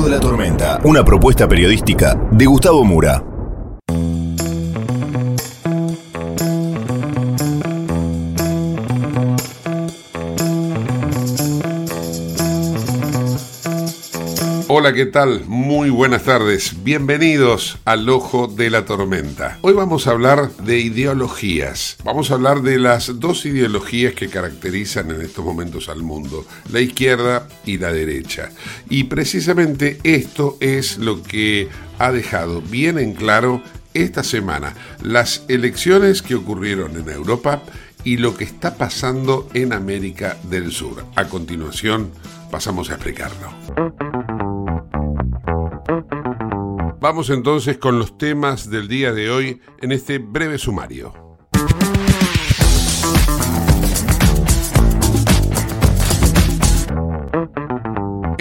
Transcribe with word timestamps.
De 0.00 0.08
la 0.10 0.20
Tormenta, 0.20 0.80
una 0.84 1.04
propuesta 1.04 1.46
periodística 1.46 2.14
de 2.30 2.46
Gustavo 2.46 2.82
Mura. 2.82 3.31
Hola, 14.82 14.94
¿qué 14.94 15.06
tal? 15.06 15.44
Muy 15.46 15.90
buenas 15.90 16.24
tardes. 16.24 16.82
Bienvenidos 16.82 17.78
al 17.84 18.08
Ojo 18.08 18.48
de 18.48 18.68
la 18.68 18.84
Tormenta. 18.84 19.58
Hoy 19.62 19.74
vamos 19.74 20.08
a 20.08 20.10
hablar 20.10 20.50
de 20.56 20.80
ideologías. 20.80 21.98
Vamos 22.02 22.32
a 22.32 22.34
hablar 22.34 22.62
de 22.62 22.80
las 22.80 23.20
dos 23.20 23.46
ideologías 23.46 24.14
que 24.14 24.28
caracterizan 24.28 25.12
en 25.12 25.20
estos 25.20 25.44
momentos 25.44 25.88
al 25.88 26.02
mundo, 26.02 26.44
la 26.72 26.80
izquierda 26.80 27.46
y 27.64 27.78
la 27.78 27.92
derecha. 27.92 28.50
Y 28.90 29.04
precisamente 29.04 30.00
esto 30.02 30.56
es 30.58 30.98
lo 30.98 31.22
que 31.22 31.68
ha 32.00 32.10
dejado 32.10 32.60
bien 32.60 32.98
en 32.98 33.12
claro 33.12 33.62
esta 33.94 34.24
semana 34.24 34.74
las 35.00 35.44
elecciones 35.46 36.22
que 36.22 36.34
ocurrieron 36.34 36.96
en 36.96 37.08
Europa 37.08 37.62
y 38.02 38.16
lo 38.16 38.36
que 38.36 38.42
está 38.42 38.74
pasando 38.74 39.48
en 39.54 39.74
América 39.74 40.38
del 40.50 40.72
Sur. 40.72 41.04
A 41.14 41.28
continuación, 41.28 42.10
pasamos 42.50 42.90
a 42.90 42.94
explicarlo. 42.94 44.51
Vamos 47.02 47.30
entonces 47.30 47.78
con 47.78 47.98
los 47.98 48.16
temas 48.16 48.70
del 48.70 48.86
día 48.86 49.12
de 49.12 49.28
hoy 49.28 49.60
en 49.80 49.90
este 49.90 50.18
breve 50.18 50.56
sumario. 50.56 51.21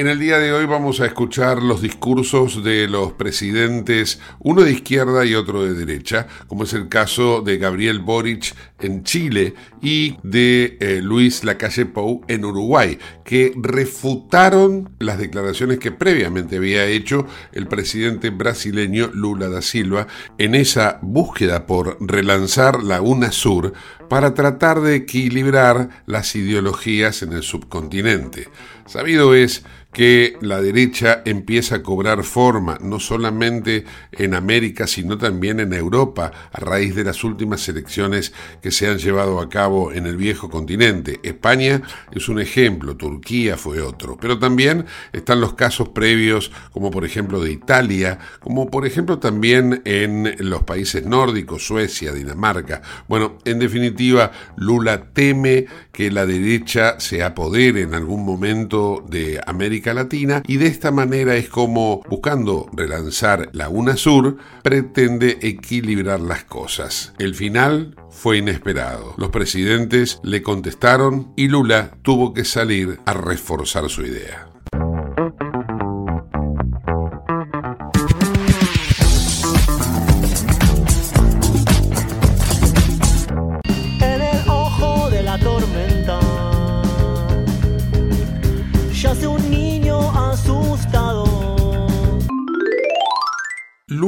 En 0.01 0.07
el 0.07 0.17
día 0.17 0.39
de 0.39 0.51
hoy 0.51 0.65
vamos 0.65 0.99
a 0.99 1.05
escuchar 1.05 1.61
los 1.61 1.79
discursos 1.79 2.63
de 2.63 2.87
los 2.87 3.13
presidentes, 3.13 4.19
uno 4.39 4.63
de 4.63 4.71
izquierda 4.71 5.23
y 5.25 5.35
otro 5.35 5.63
de 5.63 5.75
derecha, 5.75 6.25
como 6.47 6.63
es 6.63 6.73
el 6.73 6.89
caso 6.89 7.41
de 7.41 7.59
Gabriel 7.59 7.99
Boric 7.99 8.55
en 8.79 9.03
Chile 9.03 9.53
y 9.79 10.17
de 10.23 10.79
eh, 10.79 11.01
Luis 11.03 11.43
Lacalle 11.43 11.85
Pou 11.85 12.23
en 12.27 12.45
Uruguay, 12.45 12.97
que 13.23 13.53
refutaron 13.55 14.89
las 14.97 15.19
declaraciones 15.19 15.77
que 15.77 15.91
previamente 15.91 16.57
había 16.57 16.87
hecho 16.87 17.27
el 17.51 17.67
presidente 17.67 18.31
brasileño 18.31 19.11
Lula 19.13 19.49
da 19.49 19.61
Silva 19.61 20.07
en 20.39 20.55
esa 20.55 20.97
búsqueda 21.03 21.67
por 21.67 21.97
relanzar 22.01 22.81
la 22.81 23.03
UNASUR 23.03 23.73
para 24.09 24.33
tratar 24.33 24.81
de 24.81 24.95
equilibrar 24.95 26.03
las 26.07 26.35
ideologías 26.35 27.21
en 27.21 27.33
el 27.33 27.43
subcontinente. 27.43 28.49
Sabido 28.91 29.33
es 29.33 29.63
que 29.93 30.37
la 30.41 30.61
derecha 30.61 31.21
empieza 31.25 31.75
a 31.75 31.83
cobrar 31.83 32.23
forma, 32.23 32.77
no 32.81 32.99
solamente 32.99 33.85
en 34.11 34.33
América, 34.33 34.87
sino 34.87 35.17
también 35.17 35.59
en 35.59 35.73
Europa, 35.73 36.31
a 36.51 36.59
raíz 36.59 36.95
de 36.95 37.03
las 37.03 37.23
últimas 37.23 37.67
elecciones 37.67 38.33
que 38.61 38.71
se 38.71 38.87
han 38.87 38.99
llevado 38.99 39.39
a 39.39 39.49
cabo 39.49 39.91
en 39.91 40.07
el 40.07 40.15
viejo 40.15 40.49
continente. 40.49 41.19
España 41.23 41.81
es 42.11 42.29
un 42.29 42.39
ejemplo, 42.39 42.95
Turquía 42.95 43.57
fue 43.57 43.81
otro, 43.81 44.17
pero 44.19 44.39
también 44.39 44.85
están 45.11 45.41
los 45.41 45.53
casos 45.53 45.89
previos, 45.89 46.51
como 46.71 46.89
por 46.89 47.03
ejemplo 47.03 47.41
de 47.41 47.51
Italia, 47.51 48.19
como 48.39 48.69
por 48.69 48.85
ejemplo 48.85 49.19
también 49.19 49.81
en 49.85 50.35
los 50.49 50.63
países 50.63 51.05
nórdicos, 51.05 51.65
Suecia, 51.65 52.13
Dinamarca. 52.13 52.81
Bueno, 53.07 53.37
en 53.43 53.59
definitiva, 53.59 54.31
Lula 54.55 55.11
teme 55.13 55.65
que 55.91 56.11
la 56.11 56.25
derecha 56.25 56.99
se 56.99 57.23
apodere 57.23 57.81
en 57.81 57.93
algún 57.93 58.25
momento 58.25 59.03
de 59.07 59.41
América 59.45 59.93
Latina 59.93 60.43
y 60.47 60.57
de 60.57 60.67
esta 60.67 60.91
manera 60.91 61.35
es 61.35 61.49
como, 61.49 62.01
buscando 62.09 62.69
relanzar 62.73 63.49
la 63.53 63.69
UNASUR, 63.69 64.37
pretende 64.63 65.39
equilibrar 65.41 66.19
las 66.19 66.43
cosas. 66.43 67.13
El 67.19 67.35
final 67.35 67.95
fue 68.09 68.37
inesperado. 68.37 69.13
Los 69.17 69.29
presidentes 69.29 70.19
le 70.23 70.41
contestaron 70.41 71.33
y 71.35 71.47
Lula 71.47 71.91
tuvo 72.01 72.33
que 72.33 72.45
salir 72.45 72.99
a 73.05 73.13
reforzar 73.13 73.89
su 73.89 74.03
idea. 74.03 74.47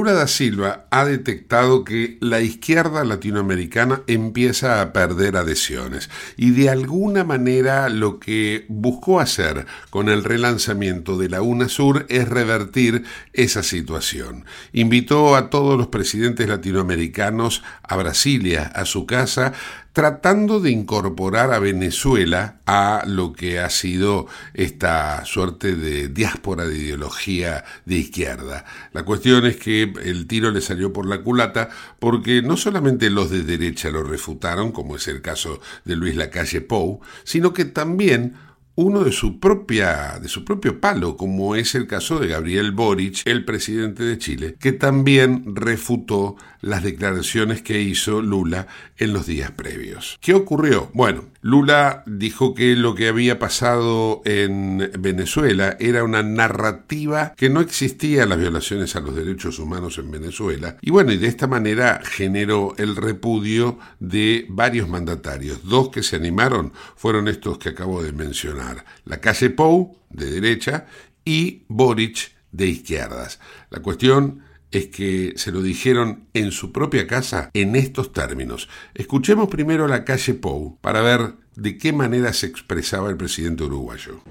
Lula 0.03 0.15
da 0.15 0.27
Silva 0.27 0.85
ha 0.89 1.05
detectado 1.05 1.85
que 1.85 2.17
la 2.19 2.41
izquierda 2.41 3.05
latinoamericana 3.05 4.01
empieza 4.07 4.81
a 4.81 4.91
perder 4.91 5.37
adhesiones 5.37 6.09
y 6.35 6.51
de 6.51 6.69
alguna 6.69 7.23
manera 7.23 7.88
lo 7.88 8.19
que 8.19 8.65
buscó 8.67 9.21
hacer 9.21 9.65
con 9.91 10.09
el 10.09 10.25
relanzamiento 10.25 11.17
de 11.17 11.29
la 11.29 11.41
UNASUR 11.41 12.05
es 12.09 12.27
revertir 12.27 13.05
esa 13.31 13.63
situación. 13.63 14.44
Invitó 14.73 15.38
a 15.38 15.50
todos 15.50 15.77
los 15.77 15.88
presidentes 15.88 16.49
latinoamericanos 16.49 17.63
a 17.81 17.95
Brasilia, 17.95 18.63
a 18.75 18.83
su 18.83 19.06
casa, 19.06 19.53
tratando 19.94 20.60
de 20.60 20.72
incorporar 20.72 21.54
a 21.54 21.60
Venezuela 21.60 22.57
a 22.66 23.04
lo 23.06 23.34
que 23.34 23.60
ha 23.60 23.69
sido 23.69 24.28
esta 24.56 25.24
suerte 25.25 25.75
de 25.75 26.10
diáspora 26.10 26.66
de 26.66 26.78
ideología 26.78 27.63
de 27.86 27.95
izquierda. 27.95 28.66
La 28.92 29.04
cuestión 29.04 29.45
es 29.45 29.57
que 29.57 29.84
el 30.04 30.25
tiro 30.25 30.50
le 30.50 30.62
salió 30.62 30.92
por 30.92 31.06
la 31.06 31.22
culata 31.22 31.69
porque 32.00 32.42
no 32.42 32.57
solamente 32.57 33.12
los 33.12 33.30
de 33.30 33.44
derecha 33.44 33.92
lo 33.92 34.04
refutaron, 34.04 34.72
como 34.72 34.95
es 34.95 35.07
el 35.07 35.22
caso 35.22 35.62
de 35.86 35.95
Luis 35.95 36.16
Lacalle 36.16 36.62
Pou, 36.62 37.01
sino 37.24 37.54
que 37.54 37.66
también 37.66 38.34
uno 38.75 39.03
de 39.03 39.11
su 39.11 39.39
propia 39.39 40.19
de 40.19 40.27
su 40.27 40.43
propio 40.43 40.79
palo, 40.79 41.17
como 41.17 41.55
es 41.55 41.75
el 41.75 41.87
caso 41.87 42.19
de 42.19 42.27
Gabriel 42.27 42.71
Boric, 42.71 43.21
el 43.25 43.45
presidente 43.45 44.03
de 44.03 44.17
Chile, 44.17 44.55
que 44.59 44.71
también 44.71 45.55
refutó 45.55 46.35
las 46.61 46.81
declaraciones 46.81 47.61
que 47.61 47.81
hizo 47.81 48.21
Lula 48.21 48.67
en 48.97 49.11
los 49.11 49.25
días 49.25 49.51
previos. 49.51 50.17
¿Qué 50.21 50.33
ocurrió? 50.33 50.89
Bueno, 50.93 51.25
Lula 51.41 52.03
dijo 52.05 52.53
que 52.53 52.77
lo 52.77 52.95
que 52.95 53.09
había 53.09 53.37
pasado 53.37 54.21
en 54.23 54.91
Venezuela 54.97 55.75
era 55.79 56.05
una 56.05 56.23
narrativa 56.23 57.33
que 57.35 57.49
no 57.49 57.59
existía 57.59 58.25
las 58.25 58.39
violaciones 58.39 58.95
a 58.95 59.01
los 59.01 59.13
derechos 59.13 59.59
humanos 59.59 59.97
en 59.97 60.09
Venezuela 60.09 60.77
y 60.81 60.89
bueno, 60.89 61.11
y 61.11 61.17
de 61.17 61.27
esta 61.27 61.47
manera 61.47 62.01
generó 62.03 62.73
el 62.77 62.95
repudio 62.95 63.77
de 63.99 64.45
varios 64.47 64.87
mandatarios. 64.87 65.65
Dos 65.65 65.89
que 65.89 66.01
se 66.01 66.15
animaron 66.15 66.71
fueron 66.95 67.27
estos 67.27 67.57
que 67.57 67.69
acabo 67.69 68.01
de 68.01 68.13
mencionar, 68.13 68.62
la 69.06 69.19
calle 69.19 69.50
Pou 69.50 69.98
de 70.10 70.30
derecha 70.30 70.86
y 71.25 71.63
Boric 71.68 72.31
de 72.51 72.68
izquierdas. 72.68 73.39
La 73.69 73.81
cuestión 73.81 74.44
es 74.71 74.88
que 74.88 75.33
se 75.36 75.51
lo 75.51 75.62
dijeron 75.62 76.27
en 76.33 76.51
su 76.51 76.71
propia 76.71 77.06
casa 77.07 77.50
en 77.54 77.75
estos 77.75 78.12
términos. 78.12 78.69
Escuchemos 78.95 79.48
primero 79.48 79.88
la 79.88 80.04
calle 80.04 80.33
Pou 80.33 80.77
para 80.81 81.01
ver 81.01 81.33
de 81.56 81.77
qué 81.77 81.94
manera 81.94 82.33
se 82.33 82.48
expresaba 82.48 83.10
el 83.10 83.18
presidente 83.18 83.63
uruguayo. 83.63 84.21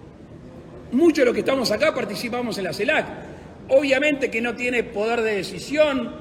Muchos 0.91 1.19
de 1.19 1.25
los 1.27 1.35
que 1.35 1.41
estamos 1.41 1.71
acá 1.71 1.95
participamos 1.95 2.59
en 2.59 2.65
la 2.65 2.73
CELAC. 2.73 3.07
Obviamente 3.69 4.31
que 4.31 4.41
no 4.41 4.55
tiene 4.55 4.83
poder 4.83 5.23
de 5.23 5.37
decisión, 5.37 6.13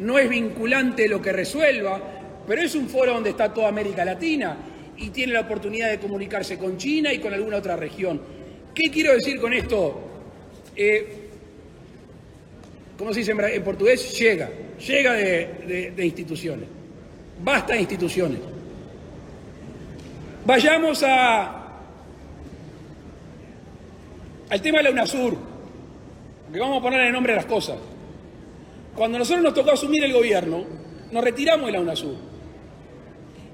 no 0.00 0.18
es 0.18 0.28
vinculante 0.28 1.08
lo 1.08 1.22
que 1.22 1.32
resuelva, 1.32 2.02
pero 2.46 2.60
es 2.60 2.74
un 2.74 2.88
foro 2.88 3.14
donde 3.14 3.30
está 3.30 3.54
toda 3.54 3.68
América 3.68 4.04
Latina 4.04 4.56
y 4.98 5.10
tiene 5.10 5.32
la 5.32 5.40
oportunidad 5.40 5.90
de 5.90 5.98
comunicarse 5.98 6.58
con 6.58 6.76
China 6.76 7.12
y 7.12 7.18
con 7.18 7.32
alguna 7.32 7.58
otra 7.58 7.76
región. 7.76 8.20
¿Qué 8.74 8.90
quiero 8.90 9.12
decir 9.12 9.40
con 9.40 9.52
esto? 9.52 10.00
Eh, 10.74 11.28
¿cómo 12.98 13.12
se 13.12 13.20
dice 13.20 13.32
en 13.32 13.64
portugués? 13.64 14.18
Llega, 14.18 14.50
llega 14.86 15.12
de, 15.14 15.94
instituciones. 16.04 16.68
Basta 17.42 17.74
de 17.74 17.80
instituciones. 17.80 18.38
Vayamos 20.44 21.02
a, 21.02 21.80
al 24.48 24.62
tema 24.62 24.78
de 24.78 24.84
la 24.84 24.90
UNASUR, 24.90 25.36
que 26.52 26.58
vamos 26.58 26.78
a 26.78 26.82
poner 26.82 27.00
el 27.00 27.12
nombre 27.12 27.32
a 27.32 27.36
las 27.36 27.46
cosas. 27.46 27.78
Cuando 28.94 29.18
nosotros 29.18 29.42
nos 29.42 29.54
tocó 29.54 29.72
asumir 29.72 30.04
el 30.04 30.12
gobierno, 30.12 30.64
nos 31.10 31.24
retiramos 31.24 31.66
de 31.66 31.72
la 31.72 31.80
UNASUR. 31.80 32.35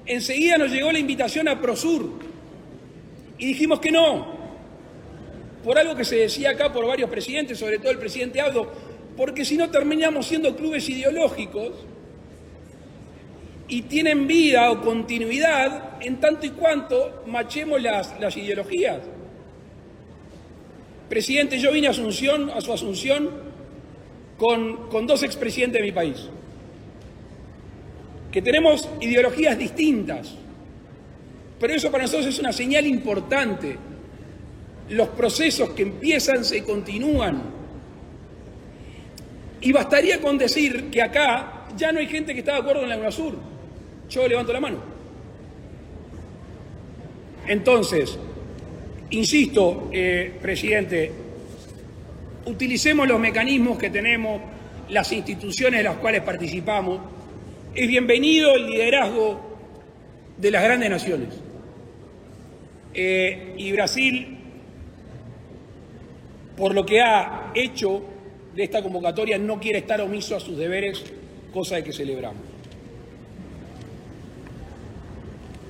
Enseguida 0.05 0.57
nos 0.57 0.71
llegó 0.71 0.91
la 0.91 0.99
invitación 0.99 1.47
a 1.47 1.61
Prosur 1.61 2.19
y 3.37 3.45
dijimos 3.45 3.79
que 3.79 3.91
no, 3.91 4.33
por 5.63 5.77
algo 5.77 5.95
que 5.95 6.03
se 6.03 6.17
decía 6.17 6.51
acá 6.51 6.73
por 6.73 6.85
varios 6.85 7.09
presidentes, 7.09 7.57
sobre 7.57 7.79
todo 7.79 7.91
el 7.91 7.99
presidente 7.99 8.41
Abdo, 8.41 8.71
porque 9.15 9.45
si 9.45 9.57
no 9.57 9.69
terminamos 9.69 10.27
siendo 10.27 10.55
clubes 10.55 10.87
ideológicos 10.89 11.71
y 13.67 13.83
tienen 13.83 14.27
vida 14.27 14.69
o 14.71 14.81
continuidad 14.81 16.01
en 16.01 16.19
tanto 16.19 16.45
y 16.45 16.49
cuanto 16.49 17.23
machemos 17.27 17.81
las, 17.81 18.19
las 18.19 18.35
ideologías. 18.35 18.99
Presidente, 21.07 21.59
yo 21.59 21.71
vine 21.71 21.87
a 21.87 21.91
Asunción, 21.91 22.49
a 22.49 22.59
su 22.59 22.73
Asunción, 22.73 23.29
con, 24.37 24.89
con 24.89 25.07
dos 25.07 25.23
expresidentes 25.23 25.81
de 25.81 25.87
mi 25.87 25.91
país, 25.93 26.27
que 28.33 28.41
tenemos 28.41 28.89
ideologías 28.99 29.55
distintas, 29.59 30.33
pero 31.59 31.71
eso 31.71 31.91
para 31.91 32.05
nosotros 32.05 32.25
es 32.25 32.39
una 32.39 32.51
señal 32.51 32.87
importante. 32.87 33.77
Los 34.89 35.09
procesos 35.09 35.69
que 35.69 35.83
empiezan 35.83 36.43
se 36.43 36.63
continúan 36.63 37.43
y 39.61 39.71
bastaría 39.71 40.19
con 40.19 40.39
decir 40.39 40.89
que 40.89 41.03
acá 41.03 41.67
ya 41.77 41.91
no 41.91 41.99
hay 41.99 42.07
gente 42.07 42.33
que 42.33 42.39
está 42.39 42.53
de 42.53 42.57
acuerdo 42.61 42.81
en 42.81 42.89
la 42.89 42.97
UNASUR. 42.97 43.35
Yo 44.09 44.27
levanto 44.27 44.51
la 44.51 44.59
mano. 44.59 44.77
Entonces, 47.47 48.17
insisto, 49.11 49.89
eh, 49.93 50.33
presidente, 50.41 51.11
utilicemos 52.47 53.07
los 53.07 53.19
mecanismos 53.19 53.77
que 53.77 53.91
tenemos, 53.91 54.41
las 54.89 55.11
instituciones 55.11 55.81
de 55.81 55.83
las 55.83 55.97
cuales 55.97 56.23
participamos. 56.23 56.99
Es 57.75 57.87
bienvenido 57.87 58.53
el 58.53 58.67
liderazgo 58.67 59.41
de 60.37 60.51
las 60.51 60.63
grandes 60.63 60.91
naciones. 60.91 61.29
Eh, 62.93 63.55
y 63.57 63.71
Brasil, 63.71 64.37
por 66.55 66.75
lo 66.75 66.85
que 66.85 67.01
ha 67.01 67.51
hecho, 67.55 68.03
de 68.55 68.63
esta 68.63 68.83
convocatoria 68.83 69.39
no 69.39 69.59
quiere 69.59 69.79
estar 69.79 69.99
omiso 70.01 70.35
a 70.35 70.39
sus 70.39 70.55
deberes, 70.55 71.03
cosa 71.51 71.77
de 71.77 71.83
que 71.83 71.93
celebramos. 71.93 72.43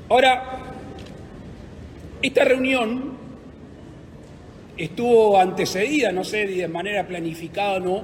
Ahora, 0.10 0.60
esta 2.22 2.44
reunión 2.44 3.14
estuvo 4.76 5.40
antecedida, 5.40 6.12
no 6.12 6.26
sé 6.26 6.48
de 6.48 6.68
manera 6.68 7.08
planificada 7.08 7.76
o 7.76 7.80
no, 7.80 8.04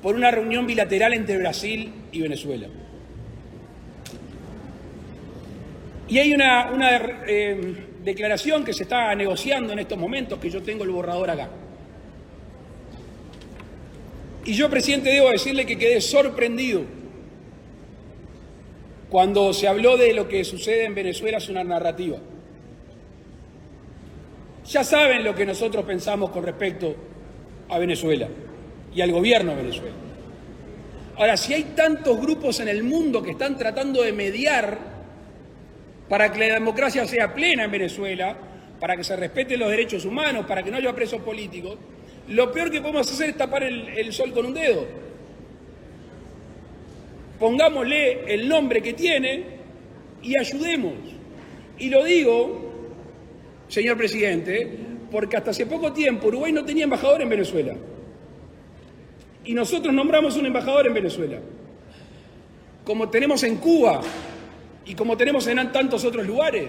por 0.00 0.14
una 0.14 0.30
reunión 0.30 0.68
bilateral 0.68 1.14
entre 1.14 1.38
Brasil 1.38 1.92
y 2.16 2.22
Venezuela. 2.22 2.68
Y 6.08 6.18
hay 6.18 6.32
una, 6.32 6.70
eh, 7.26 7.74
declaración 8.04 8.64
que 8.64 8.72
se 8.72 8.84
está 8.84 9.14
negociando 9.14 9.72
en 9.72 9.80
estos 9.80 9.98
momentos, 9.98 10.38
que 10.38 10.48
yo 10.48 10.62
tengo 10.62 10.84
el 10.84 10.90
borrador 10.90 11.28
acá. 11.30 11.50
Y 14.44 14.52
yo, 14.52 14.70
presidente, 14.70 15.10
debo 15.10 15.30
decirle 15.30 15.66
que 15.66 15.76
quedé 15.76 16.00
sorprendido 16.00 16.82
cuando 19.10 19.52
se 19.52 19.66
habló 19.66 19.96
de 19.96 20.14
lo 20.14 20.28
que 20.28 20.44
sucede 20.44 20.84
en 20.84 20.94
Venezuela 20.94 21.38
es 21.38 21.48
una 21.48 21.64
narrativa. 21.64 22.18
Ya 24.68 24.84
saben 24.84 25.24
lo 25.24 25.34
que 25.34 25.44
nosotros 25.44 25.84
pensamos 25.84 26.30
con 26.30 26.44
respecto 26.44 26.94
a 27.68 27.78
Venezuela 27.78 28.28
y 28.94 29.00
al 29.00 29.10
gobierno 29.10 29.52
de 29.52 29.62
Venezuela. 29.62 30.05
Ahora, 31.18 31.36
si 31.36 31.54
hay 31.54 31.64
tantos 31.74 32.20
grupos 32.20 32.60
en 32.60 32.68
el 32.68 32.82
mundo 32.82 33.22
que 33.22 33.30
están 33.30 33.56
tratando 33.56 34.02
de 34.02 34.12
mediar 34.12 34.78
para 36.08 36.30
que 36.30 36.38
la 36.38 36.54
democracia 36.54 37.06
sea 37.06 37.32
plena 37.32 37.64
en 37.64 37.70
Venezuela, 37.70 38.36
para 38.78 38.96
que 38.96 39.04
se 39.04 39.16
respeten 39.16 39.58
los 39.60 39.70
derechos 39.70 40.04
humanos, 40.04 40.44
para 40.46 40.62
que 40.62 40.70
no 40.70 40.76
haya 40.76 40.94
presos 40.94 41.22
políticos, 41.22 41.78
lo 42.28 42.52
peor 42.52 42.70
que 42.70 42.80
podemos 42.80 43.10
hacer 43.10 43.30
es 43.30 43.36
tapar 43.36 43.62
el, 43.62 44.12
sol 44.12 44.32
con 44.32 44.46
un 44.46 44.54
dedo. 44.54 44.86
Pongámosle 47.38 48.32
el 48.32 48.46
nombre 48.46 48.82
que 48.82 48.92
tiene 48.92 49.44
y 50.22 50.38
ayudemos. 50.38 50.94
Y 51.78 51.88
lo 51.88 52.04
digo, 52.04 52.72
señor 53.68 53.96
presidente, 53.96 54.70
porque 55.10 55.36
hasta 55.36 55.50
hace 55.50 55.64
poco 55.64 55.92
tiempo 55.92 56.28
Uruguay 56.28 56.52
no 56.52 56.64
tenía 56.64 56.84
embajador 56.84 57.22
en 57.22 57.28
Venezuela. 57.30 57.74
Y 59.46 59.54
nosotros 59.54 59.94
nombramos 59.94 60.36
un 60.36 60.46
embajador 60.46 60.88
en 60.88 60.94
Venezuela. 60.94 61.38
Como 62.84 63.08
tenemos 63.08 63.42
en 63.44 63.56
Cuba 63.56 64.00
y 64.84 64.94
como 64.94 65.16
tenemos 65.16 65.46
en 65.46 65.72
tantos 65.72 66.04
otros 66.04 66.26
lugares. 66.26 66.68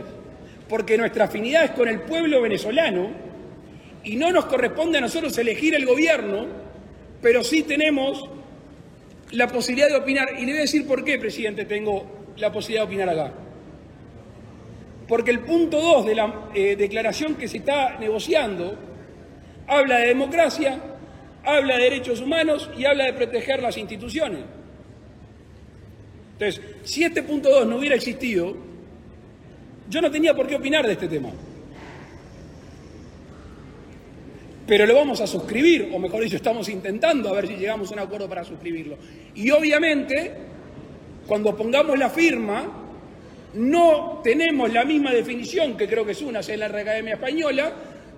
Porque 0.69 0.97
nuestra 0.97 1.25
afinidad 1.25 1.65
es 1.65 1.71
con 1.71 1.87
el 1.87 2.01
pueblo 2.01 2.41
venezolano 2.41 3.09
y 4.03 4.15
no 4.15 4.31
nos 4.31 4.45
corresponde 4.45 4.99
a 4.99 5.01
nosotros 5.01 5.37
elegir 5.37 5.73
el 5.75 5.85
gobierno, 5.85 6.45
pero 7.21 7.43
sí 7.43 7.63
tenemos 7.63 8.29
la 9.31 9.47
posibilidad 9.47 9.89
de 9.89 9.95
opinar. 9.95 10.29
Y 10.37 10.45
le 10.45 10.51
voy 10.51 10.57
a 10.57 10.61
decir 10.61 10.85
por 10.87 11.03
qué, 11.03 11.17
presidente, 11.17 11.65
tengo 11.65 12.05
la 12.37 12.51
posibilidad 12.51 12.83
de 12.83 12.87
opinar 12.87 13.09
acá. 13.09 13.33
Porque 15.07 15.31
el 15.31 15.39
punto 15.39 15.81
2 15.81 16.05
de 16.05 16.15
la 16.15 16.49
eh, 16.53 16.75
declaración 16.75 17.35
que 17.35 17.47
se 17.47 17.57
está 17.57 17.97
negociando 17.97 18.77
habla 19.67 19.97
de 19.99 20.07
democracia, 20.07 20.79
habla 21.47 21.77
de 21.77 21.83
derechos 21.83 22.21
humanos 22.21 22.69
y 22.77 22.85
habla 22.85 23.05
de 23.05 23.13
proteger 23.13 23.61
las 23.61 23.77
instituciones. 23.77 24.41
Entonces, 26.33 26.61
si 26.83 27.03
este 27.03 27.23
punto 27.23 27.49
2 27.49 27.67
no 27.67 27.77
hubiera 27.77 27.95
existido, 27.95 28.55
yo 29.89 30.01
no 30.01 30.11
tenía 30.11 30.35
por 30.35 30.47
qué 30.47 30.55
opinar 30.55 30.85
de 30.85 30.93
este 30.93 31.07
tema. 31.07 31.31
pero 34.67 34.85
lo 34.85 34.95
vamos 34.95 35.21
a 35.21 35.27
suscribir, 35.27 35.89
o 35.93 35.97
mejor 35.97 36.21
dicho, 36.21 36.35
estamos 36.35 36.67
intentando 36.67 37.29
a 37.29 37.33
ver 37.33 37.47
si 37.47 37.55
llegamos 37.55 37.89
a 37.89 37.93
un 37.93 37.99
acuerdo 38.01 38.27
para 38.27 38.43
suscribirlo. 38.43 38.97
Y 39.33 39.49
obviamente, 39.49 40.33
cuando 41.25 41.55
pongamos 41.55 41.97
la 41.97 42.09
firma, 42.09 42.65
no 43.53 44.19
tenemos 44.21 44.71
la 44.73 44.83
misma 44.83 45.13
definición, 45.13 45.77
que 45.77 45.87
creo 45.87 46.05
que 46.05 46.11
es 46.11 46.21
una, 46.21 46.41
en 46.41 46.59
la 46.59 46.65
Academia 46.65 47.13
Española, 47.13 47.71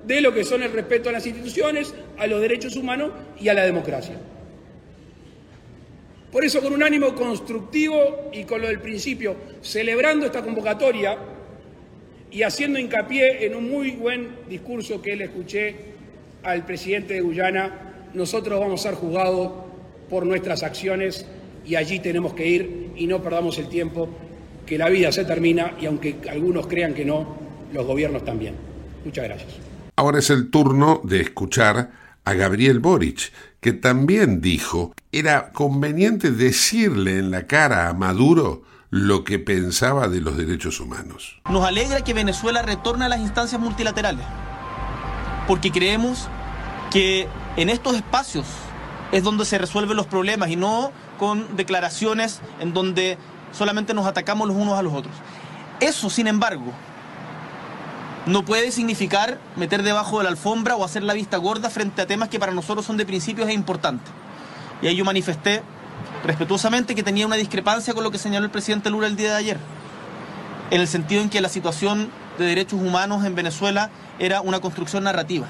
de 0.06 0.22
lo 0.22 0.34
que 0.34 0.44
son 0.44 0.64
el 0.64 0.72
respeto 0.72 1.10
a 1.10 1.12
las 1.12 1.26
instituciones, 1.26 1.94
a 2.18 2.28
los 2.28 2.42
derechos 2.42 2.76
humanos 2.76 3.12
y 3.40 3.50
a 3.50 3.54
la 3.54 3.66
democracia. 3.66 4.16
Por 6.32 6.46
eso, 6.46 6.62
con 6.62 6.74
un 6.74 6.84
ánimo 6.84 7.16
constructivo 7.16 8.30
y 8.32 8.44
con 8.44 8.62
lo 8.62 8.68
del 8.68 8.80
principio, 8.80 9.36
celebrando 9.62 10.28
esta 10.28 10.44
convocatoria, 10.44 11.18
y 12.32 12.44
haciendo 12.44 12.80
hincapié 12.80 13.46
en 13.46 13.56
un 13.56 13.70
muy 13.70 13.92
buen 13.92 14.30
discurso 14.48 15.02
que 15.02 15.16
le 15.16 15.26
escuché 15.26 15.76
al 16.44 16.66
presidente 16.66 17.16
de 17.16 17.22
Guyana, 17.22 18.10
nosotros 18.14 18.60
vamos 18.60 18.86
a 18.86 18.90
ser 18.90 19.00
juzgados 19.00 19.52
por 20.10 20.26
nuestras 20.26 20.64
acciones 20.64 21.26
y 21.66 21.76
allí 21.76 22.00
tenemos 22.00 22.34
que 22.34 22.48
ir 22.48 22.92
y 22.96 23.08
no 23.08 23.22
perdamos 23.22 23.58
el 23.58 23.68
tiempo, 23.68 24.10
que 24.66 24.78
la 24.78 24.90
vida 24.90 25.12
se 25.12 25.26
termina 25.26 25.76
y 25.82 25.88
aunque 25.88 26.16
algunos 26.30 26.68
crean 26.68 26.94
que 26.94 27.06
no, 27.06 27.36
los 27.74 27.86
gobiernos 27.86 28.24
también. 28.24 28.56
Muchas 29.04 29.26
gracias. 29.26 29.69
Ahora 30.00 30.20
es 30.20 30.30
el 30.30 30.50
turno 30.50 31.02
de 31.04 31.20
escuchar 31.20 31.92
a 32.24 32.34
Gabriel 32.34 32.80
Boric, 32.80 33.34
que 33.60 33.74
también 33.74 34.40
dijo 34.40 34.94
era 35.12 35.52
conveniente 35.52 36.32
decirle 36.32 37.20
en 37.20 37.32
la 37.32 37.48
cara 37.48 37.90
a 37.90 37.94
Maduro 37.94 38.62
lo 38.92 39.26
que 39.26 39.40
pensaba 39.40 40.08
de 40.08 40.22
los 40.22 40.38
derechos 40.38 40.80
humanos. 40.80 41.42
Nos 41.50 41.66
alegra 41.66 42.00
que 42.00 42.14
Venezuela 42.14 42.62
retorne 42.62 43.04
a 43.04 43.10
las 43.10 43.20
instancias 43.20 43.60
multilaterales, 43.60 44.26
porque 45.50 45.70
creemos 45.70 46.30
que 46.92 47.28
en 47.58 47.68
estos 47.68 47.94
espacios 47.98 48.46
es 49.12 49.24
donde 49.24 49.44
se 49.44 49.58
resuelven 49.58 49.98
los 49.98 50.08
problemas 50.08 50.50
y 50.50 50.56
no 50.56 50.94
con 51.18 51.58
declaraciones 51.58 52.40
en 52.62 52.72
donde 52.74 53.18
solamente 53.52 53.94
nos 53.94 54.08
atacamos 54.08 54.48
los 54.48 54.56
unos 54.56 54.80
a 54.80 54.82
los 54.82 54.94
otros. 54.94 55.14
Eso, 55.82 56.10
sin 56.10 56.28
embargo, 56.28 56.72
no 58.26 58.44
puede 58.44 58.72
significar 58.72 59.40
meter 59.56 59.84
debajo 59.84 60.18
de 60.18 60.26
la 60.26 60.30
alfombra 60.30 60.76
o 60.76 60.84
hacer 60.84 61.04
la 61.04 61.14
vista 61.14 61.38
gorda 61.38 61.70
frente 61.70 62.02
a 62.02 62.08
temas 62.08 62.30
que 62.30 62.40
para 62.40 62.52
nosotros 62.52 62.86
son 62.86 62.98
de 62.98 63.06
principios 63.06 63.50
e 63.50 63.54
importantes. 63.54 64.12
Y 64.82 64.88
ahí 64.88 64.96
yo 64.96 65.06
manifesté 65.06 65.64
respetuosamente 66.26 66.96
que 66.96 67.04
tenía 67.04 67.26
una 67.26 67.36
discrepancia 67.36 67.94
con 67.94 68.04
lo 68.04 68.12
que 68.12 68.18
señaló 68.18 68.46
el 68.46 68.52
presidente 68.52 68.90
Lula 68.90 69.08
el 69.08 69.16
día 69.16 69.32
de 69.32 69.38
ayer, 69.38 69.58
en 70.72 70.82
el 70.82 70.88
sentido 70.88 71.22
en 71.22 71.30
que 71.30 71.42
la 71.42 71.50
situación 71.50 72.10
de 72.38 72.46
derechos 72.46 72.80
humanos 72.80 73.26
en 73.26 73.36
Venezuela 73.36 73.90
era 74.20 74.42
una 74.42 74.60
construcción 74.60 75.04
narrativa. 75.04 75.48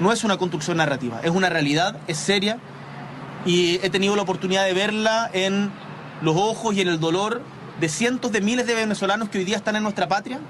No 0.00 0.12
es 0.12 0.24
una 0.24 0.38
construcción 0.38 0.78
narrativa, 0.78 1.20
es 1.22 1.30
una 1.30 1.50
realidad, 1.50 1.98
es 2.06 2.16
seria 2.16 2.58
y 3.44 3.76
he 3.82 3.90
tenido 3.90 4.16
la 4.16 4.22
oportunidad 4.22 4.64
de 4.64 4.72
verla 4.72 5.30
en 5.32 5.70
los 6.22 6.36
ojos 6.36 6.74
y 6.74 6.80
en 6.80 6.88
el 6.88 7.00
dolor 7.00 7.42
de 7.80 7.88
cientos 7.88 8.32
de 8.32 8.40
miles 8.40 8.66
de 8.66 8.74
venezolanos 8.74 9.28
que 9.28 9.38
hoy 9.38 9.44
día 9.44 9.56
están 9.56 9.76
en 9.76 9.82
nuestra 9.82 10.08
patria 10.08 10.40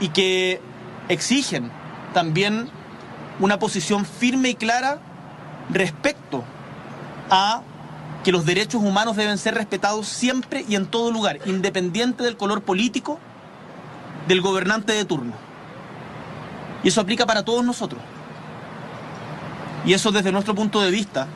y 0.00 0.08
que 0.08 0.60
exigen 1.08 1.70
también 2.12 2.68
una 3.40 3.58
posición 3.58 4.04
firme 4.04 4.50
y 4.50 4.54
clara 4.54 4.98
respecto 5.70 6.44
a 7.30 7.62
que 8.22 8.32
los 8.32 8.46
derechos 8.46 8.82
humanos 8.82 9.16
deben 9.16 9.38
ser 9.38 9.54
respetados 9.54 10.08
siempre 10.08 10.64
y 10.68 10.76
en 10.76 10.86
todo 10.86 11.10
lugar, 11.10 11.40
independiente 11.46 12.22
del 12.22 12.36
color 12.36 12.62
político 12.62 13.18
del 14.28 14.40
gobernante 14.40 14.92
de 14.92 15.04
turno. 15.04 15.34
Y 16.82 16.88
eso 16.88 17.00
aplica 17.00 17.26
para 17.26 17.44
todos 17.44 17.64
nosotros. 17.64 18.00
Y 19.84 19.92
eso 19.92 20.10
desde 20.10 20.32
nuestro 20.32 20.54
punto 20.54 20.80
de 20.80 20.90
vista, 20.90 21.26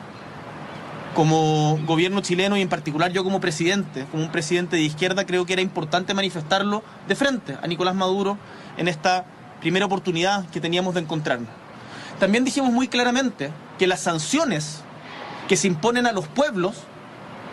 como 1.13 1.79
gobierno 1.85 2.21
chileno 2.21 2.57
y 2.57 2.61
en 2.61 2.69
particular 2.69 3.11
yo 3.11 3.23
como 3.23 3.41
presidente, 3.41 4.05
como 4.11 4.23
un 4.23 4.31
presidente 4.31 4.75
de 4.75 4.83
izquierda, 4.83 5.25
creo 5.25 5.45
que 5.45 5.53
era 5.53 5.61
importante 5.61 6.13
manifestarlo 6.13 6.83
de 7.07 7.15
frente 7.15 7.57
a 7.61 7.67
Nicolás 7.67 7.95
Maduro 7.95 8.37
en 8.77 8.87
esta 8.87 9.25
primera 9.59 9.85
oportunidad 9.85 10.47
que 10.49 10.61
teníamos 10.61 10.93
de 10.93 11.01
encontrarnos. 11.01 11.49
También 12.19 12.45
dijimos 12.45 12.71
muy 12.71 12.87
claramente 12.87 13.51
que 13.77 13.87
las 13.87 14.01
sanciones 14.01 14.81
que 15.47 15.57
se 15.57 15.67
imponen 15.67 16.05
a 16.05 16.11
los 16.11 16.27
pueblos 16.27 16.75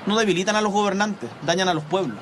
no 0.07 0.17
debilitan 0.17 0.57
a 0.57 0.61
los 0.61 0.73
gobernantes, 0.73 1.31
dañan 1.45 1.69
a 1.69 1.75
los 1.75 1.85
pueblos. 1.85 2.19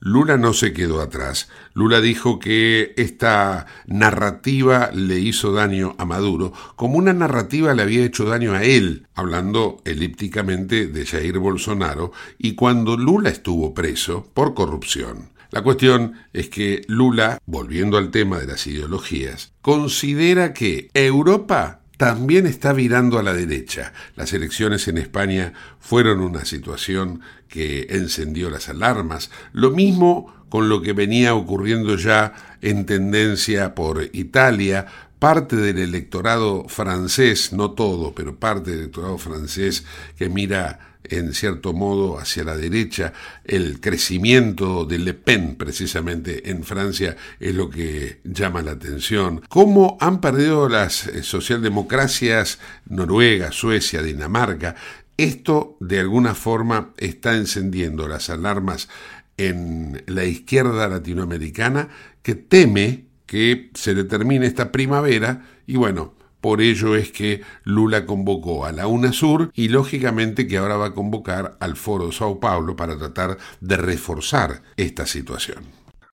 Lula 0.00 0.38
no 0.38 0.54
se 0.54 0.72
quedó 0.72 1.02
atrás. 1.02 1.50
Lula 1.74 2.00
dijo 2.00 2.38
que 2.38 2.94
esta 2.96 3.66
narrativa 3.86 4.90
le 4.94 5.18
hizo 5.18 5.52
daño 5.52 5.94
a 5.98 6.06
Maduro, 6.06 6.54
como 6.74 6.96
una 6.96 7.12
narrativa 7.12 7.74
le 7.74 7.82
había 7.82 8.04
hecho 8.04 8.24
daño 8.24 8.54
a 8.54 8.64
él, 8.64 9.06
hablando 9.14 9.82
elípticamente 9.84 10.86
de 10.86 11.04
Jair 11.04 11.38
Bolsonaro, 11.38 12.12
y 12.38 12.54
cuando 12.54 12.96
Lula 12.96 13.28
estuvo 13.28 13.74
preso 13.74 14.30
por 14.32 14.54
corrupción. 14.54 15.30
La 15.50 15.62
cuestión 15.62 16.14
es 16.32 16.48
que 16.48 16.82
Lula, 16.86 17.38
volviendo 17.44 17.98
al 17.98 18.10
tema 18.10 18.38
de 18.38 18.46
las 18.46 18.66
ideologías, 18.66 19.52
considera 19.60 20.54
que 20.54 20.90
Europa 20.94 21.79
también 22.00 22.46
está 22.46 22.72
virando 22.72 23.18
a 23.18 23.22
la 23.22 23.34
derecha. 23.34 23.92
Las 24.16 24.32
elecciones 24.32 24.88
en 24.88 24.96
España 24.96 25.52
fueron 25.80 26.20
una 26.20 26.46
situación 26.46 27.20
que 27.46 27.88
encendió 27.90 28.48
las 28.48 28.70
alarmas. 28.70 29.30
Lo 29.52 29.70
mismo 29.70 30.46
con 30.48 30.70
lo 30.70 30.80
que 30.80 30.94
venía 30.94 31.34
ocurriendo 31.34 31.96
ya 31.96 32.56
en 32.62 32.86
tendencia 32.86 33.74
por 33.74 34.02
Italia, 34.14 34.86
parte 35.18 35.56
del 35.56 35.76
electorado 35.76 36.64
francés, 36.68 37.52
no 37.52 37.72
todo, 37.72 38.14
pero 38.14 38.34
parte 38.34 38.70
del 38.70 38.78
electorado 38.80 39.18
francés 39.18 39.84
que 40.16 40.30
mira 40.30 40.89
en 41.04 41.34
cierto 41.34 41.72
modo 41.72 42.18
hacia 42.18 42.44
la 42.44 42.56
derecha. 42.56 43.12
El 43.44 43.80
crecimiento 43.80 44.84
de 44.84 44.98
Le 44.98 45.14
Pen, 45.14 45.56
precisamente 45.56 46.50
en 46.50 46.64
Francia, 46.64 47.16
es 47.38 47.54
lo 47.54 47.70
que 47.70 48.20
llama 48.24 48.62
la 48.62 48.72
atención. 48.72 49.42
¿Cómo 49.48 49.96
han 50.00 50.20
perdido 50.20 50.68
las 50.68 51.06
eh, 51.06 51.22
socialdemocracias 51.22 52.58
Noruega, 52.86 53.52
Suecia, 53.52 54.02
Dinamarca? 54.02 54.76
Esto 55.16 55.76
de 55.80 56.00
alguna 56.00 56.34
forma 56.34 56.92
está 56.96 57.36
encendiendo 57.36 58.08
las 58.08 58.30
alarmas 58.30 58.88
en 59.36 60.02
la 60.06 60.24
izquierda 60.24 60.88
latinoamericana 60.88 61.88
que 62.22 62.34
teme 62.34 63.06
que 63.26 63.70
se 63.74 63.94
determine 63.94 64.46
esta 64.46 64.72
primavera 64.72 65.46
y 65.66 65.76
bueno, 65.76 66.14
por 66.40 66.60
ello 66.60 66.96
es 66.96 67.12
que 67.12 67.42
Lula 67.64 68.06
convocó 68.06 68.64
a 68.64 68.72
la 68.72 68.86
UNASUR 68.86 69.50
y 69.54 69.68
lógicamente 69.68 70.46
que 70.46 70.58
ahora 70.58 70.76
va 70.76 70.86
a 70.86 70.94
convocar 70.94 71.56
al 71.60 71.76
Foro 71.76 72.12
Sao 72.12 72.40
Paulo 72.40 72.76
para 72.76 72.98
tratar 72.98 73.38
de 73.60 73.76
reforzar 73.76 74.62
esta 74.76 75.06
situación. 75.06 75.64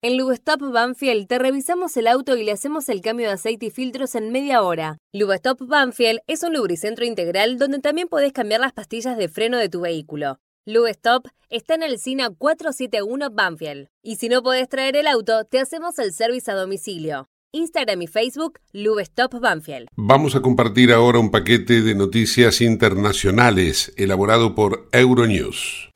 En 0.03 0.15
Lubestop 0.15 0.62
Banfield 0.62 1.27
te 1.27 1.39
revisamos 1.39 1.98
el 1.98 2.07
auto 2.07 2.38
y 2.38 2.43
le 2.43 2.51
hacemos 2.51 2.88
el 2.88 3.01
cambio 3.01 3.27
de 3.27 3.34
aceite 3.34 3.65
y 3.65 3.72
filtros 3.72 4.13
en 4.13 4.31
media 4.31 4.62
hora. 4.62 5.00
Lubestop 5.12 5.60
Banfield 5.62 6.19
es 6.27 6.43
un 6.43 6.53
lubricentro 6.53 7.03
integral 7.03 7.57
donde 7.57 7.79
también 7.79 8.07
podés 8.07 8.31
cambiar 8.31 8.62
las 8.62 8.74
pastillas 8.74 9.17
de 9.17 9.27
freno 9.27 9.57
de 9.57 9.69
tu 9.69 9.81
vehículo. 9.81 10.38
Lubestop 10.65 11.27
está 11.50 11.75
en 11.75 11.84
el 11.84 11.98
SINA 11.98 12.29
471 12.29 13.31
Banfield. 13.31 13.88
Y 14.03 14.17
si 14.17 14.29
no 14.29 14.43
podés 14.43 14.69
traer 14.69 14.98
el 14.98 15.07
auto, 15.07 15.46
te 15.46 15.60
hacemos 15.60 15.98
el 15.98 16.13
servicio 16.13 16.53
a 16.53 16.57
domicilio. 16.57 17.27
Instagram 17.53 18.01
y 18.01 18.07
Facebook, 18.07 18.59
Lubestop 18.73 19.39
Banfield. 19.39 19.87
Vamos 19.95 20.35
a 20.35 20.41
compartir 20.41 20.91
ahora 20.91 21.19
un 21.19 21.31
paquete 21.31 21.81
de 21.81 21.95
noticias 21.95 22.61
internacionales 22.61 23.93
elaborado 23.95 24.53
por 24.53 24.89
Euronews. 24.91 25.87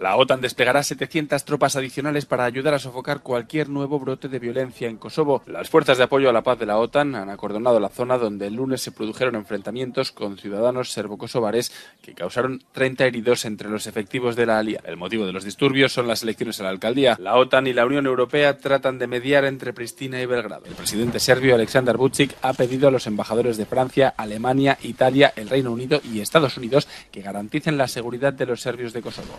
La 0.00 0.14
OTAN 0.16 0.40
desplegará 0.40 0.84
700 0.84 1.44
tropas 1.44 1.74
adicionales 1.74 2.24
para 2.24 2.44
ayudar 2.44 2.72
a 2.72 2.78
sofocar 2.78 3.20
cualquier 3.20 3.68
nuevo 3.68 3.98
brote 3.98 4.28
de 4.28 4.38
violencia 4.38 4.88
en 4.88 4.96
Kosovo. 4.96 5.42
Las 5.46 5.70
fuerzas 5.70 5.98
de 5.98 6.04
apoyo 6.04 6.30
a 6.30 6.32
la 6.32 6.44
paz 6.44 6.56
de 6.60 6.66
la 6.66 6.78
OTAN 6.78 7.16
han 7.16 7.30
acordonado 7.30 7.80
la 7.80 7.88
zona 7.88 8.16
donde 8.16 8.46
el 8.46 8.54
lunes 8.54 8.80
se 8.80 8.92
produjeron 8.92 9.34
enfrentamientos 9.34 10.12
con 10.12 10.38
ciudadanos 10.38 10.92
serbo-kosovares 10.92 11.72
que 12.00 12.14
causaron 12.14 12.62
30 12.70 13.06
heridos 13.06 13.44
entre 13.44 13.68
los 13.68 13.88
efectivos 13.88 14.36
de 14.36 14.46
la 14.46 14.60
Alía. 14.60 14.80
El 14.84 14.98
motivo 14.98 15.26
de 15.26 15.32
los 15.32 15.42
disturbios 15.42 15.92
son 15.92 16.06
las 16.06 16.22
elecciones 16.22 16.60
a 16.60 16.62
la 16.62 16.70
alcaldía. 16.70 17.16
La 17.18 17.36
OTAN 17.36 17.66
y 17.66 17.72
la 17.72 17.84
Unión 17.84 18.06
Europea 18.06 18.56
tratan 18.56 19.00
de 19.00 19.08
mediar 19.08 19.44
entre 19.46 19.72
Pristina 19.72 20.22
y 20.22 20.26
Belgrado. 20.26 20.66
El 20.66 20.74
presidente 20.74 21.18
serbio 21.18 21.56
Aleksandar 21.56 21.96
Vucic 21.96 22.36
ha 22.42 22.52
pedido 22.52 22.86
a 22.86 22.92
los 22.92 23.08
embajadores 23.08 23.56
de 23.56 23.66
Francia, 23.66 24.14
Alemania, 24.16 24.78
Italia, 24.80 25.32
el 25.34 25.48
Reino 25.48 25.72
Unido 25.72 26.00
y 26.04 26.20
Estados 26.20 26.56
Unidos 26.56 26.86
que 27.10 27.20
garanticen 27.20 27.76
la 27.76 27.88
seguridad 27.88 28.32
de 28.32 28.46
los 28.46 28.60
serbios 28.60 28.92
de 28.92 29.02
Kosovo. 29.02 29.34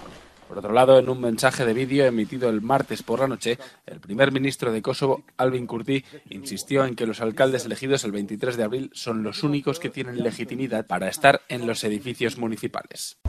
Por 0.49 0.57
otro 0.57 0.73
lado, 0.73 0.97
en 0.97 1.07
un 1.09 1.21
mensaje 1.21 1.63
de 1.63 1.75
vídeo 1.75 2.07
emitido 2.07 2.49
el 2.49 2.59
martes 2.59 3.03
por 3.03 3.19
la 3.19 3.27
noche, 3.27 3.59
el 3.85 3.99
primer 3.99 4.31
ministro 4.31 4.71
de 4.71 4.81
Kosovo, 4.81 5.23
Alvin 5.37 5.67
Kurti, 5.67 6.03
insistió 6.31 6.85
en 6.85 6.95
que 6.95 7.05
los 7.05 7.21
alcaldes 7.21 7.65
elegidos 7.65 8.03
el 8.03 8.13
23 8.13 8.57
de 8.57 8.63
abril 8.63 8.89
son 8.91 9.21
los 9.21 9.43
únicos 9.43 9.79
que 9.79 9.89
tienen 9.89 10.23
legitimidad 10.23 10.87
para 10.87 11.07
estar 11.07 11.41
en 11.49 11.67
los 11.67 11.83
edificios 11.83 12.39
municipales. 12.39 13.19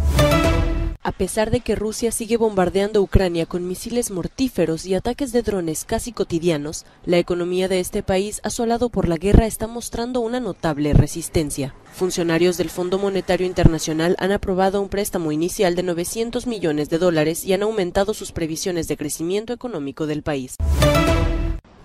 A 1.02 1.12
pesar 1.12 1.50
de 1.50 1.61
que 1.61 1.76
Rusia 1.76 2.12
sigue 2.12 2.37
bombardeando 2.37 3.00
Ucrania 3.00 3.47
con 3.47 3.66
misiles 3.66 4.11
mortíferos 4.11 4.85
y 4.85 4.95
ataques 4.95 5.33
de 5.33 5.40
drones 5.40 5.87
casi 5.87 6.12
cotidianos, 6.12 6.85
la 7.07 7.16
economía 7.16 7.69
de 7.69 7.80
este 7.80 8.02
país 8.02 8.42
asolado 8.45 8.90
por 8.90 9.09
la 9.09 9.16
guerra 9.16 9.47
está 9.47 9.66
mostrando 9.66 10.21
una 10.21 10.40
notable 10.40 10.92
resistencia. 10.92 11.75
Funcionarios 11.90 12.59
del 12.59 12.69
Fondo 12.69 12.99
Monetario 12.99 13.47
Internacional 13.47 14.14
han 14.19 14.30
aprobado 14.30 14.83
un 14.83 14.90
préstamo 14.90 15.33
inicial 15.33 15.75
de 15.75 15.85
900 15.85 16.47
millones 16.47 16.90
de 16.90 16.99
dólares 16.99 17.47
y 17.47 17.54
han 17.54 17.62
aumentado 17.62 18.12
sus 18.12 18.33
previsiones 18.33 18.87
de 18.87 18.99
crecimiento 18.99 19.54
económico 19.54 20.07
del 20.07 20.23
país. 20.23 20.57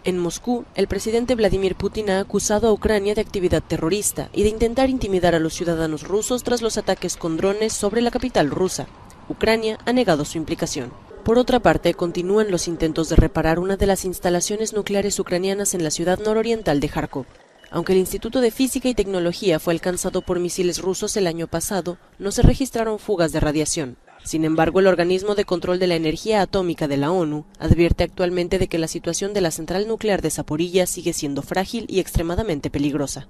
En 0.05 0.19
Moscú, 0.19 0.65
el 0.75 0.87
presidente 0.87 1.33
Vladimir 1.33 1.73
Putin 1.73 2.11
ha 2.11 2.19
acusado 2.19 2.67
a 2.67 2.71
Ucrania 2.71 3.15
de 3.15 3.21
actividad 3.21 3.63
terrorista 3.63 4.29
y 4.33 4.43
de 4.43 4.49
intentar 4.49 4.91
intimidar 4.91 5.33
a 5.33 5.39
los 5.39 5.55
ciudadanos 5.55 6.03
rusos 6.03 6.43
tras 6.43 6.61
los 6.61 6.77
ataques 6.77 7.17
con 7.17 7.37
drones 7.37 7.73
sobre 7.73 8.01
la 8.01 8.11
capital 8.11 8.51
rusa. 8.51 8.85
Ucrania 9.29 9.79
ha 9.83 9.93
negado 9.93 10.23
su 10.23 10.37
implicación. 10.37 10.91
Por 11.23 11.39
otra 11.39 11.59
parte, 11.59 11.95
continúan 11.95 12.51
los 12.51 12.67
intentos 12.67 13.09
de 13.09 13.15
reparar 13.15 13.57
una 13.57 13.77
de 13.77 13.87
las 13.87 14.05
instalaciones 14.05 14.73
nucleares 14.73 15.19
ucranianas 15.19 15.73
en 15.73 15.83
la 15.83 15.89
ciudad 15.89 16.19
nororiental 16.19 16.79
de 16.79 16.87
Kharkov. 16.87 17.25
Aunque 17.71 17.93
el 17.93 17.99
Instituto 17.99 18.41
de 18.41 18.51
Física 18.51 18.87
y 18.87 18.93
Tecnología 18.93 19.59
fue 19.59 19.73
alcanzado 19.73 20.21
por 20.21 20.39
misiles 20.39 20.83
rusos 20.83 21.17
el 21.17 21.25
año 21.25 21.47
pasado, 21.47 21.97
no 22.19 22.31
se 22.31 22.43
registraron 22.43 22.99
fugas 22.99 23.31
de 23.31 23.39
radiación. 23.39 23.97
Sin 24.25 24.43
embargo, 24.43 24.79
el 24.79 24.87
organismo 24.87 25.35
de 25.35 25.45
control 25.45 25.77
de 25.77 25.85
la 25.85 25.95
energía 25.95 26.41
atómica 26.41 26.87
de 26.87 26.97
la 26.97 27.11
ONU 27.11 27.45
advierte 27.59 28.03
actualmente 28.03 28.57
de 28.57 28.67
que 28.67 28.79
la 28.79 28.87
situación 28.87 29.33
de 29.35 29.41
la 29.41 29.51
central 29.51 29.87
nuclear 29.87 30.23
de 30.23 30.31
Zaporilla 30.31 30.87
sigue 30.87 31.13
siendo 31.13 31.43
frágil 31.43 31.85
y 31.87 31.99
extremadamente 31.99 32.71
peligrosa. 32.71 33.27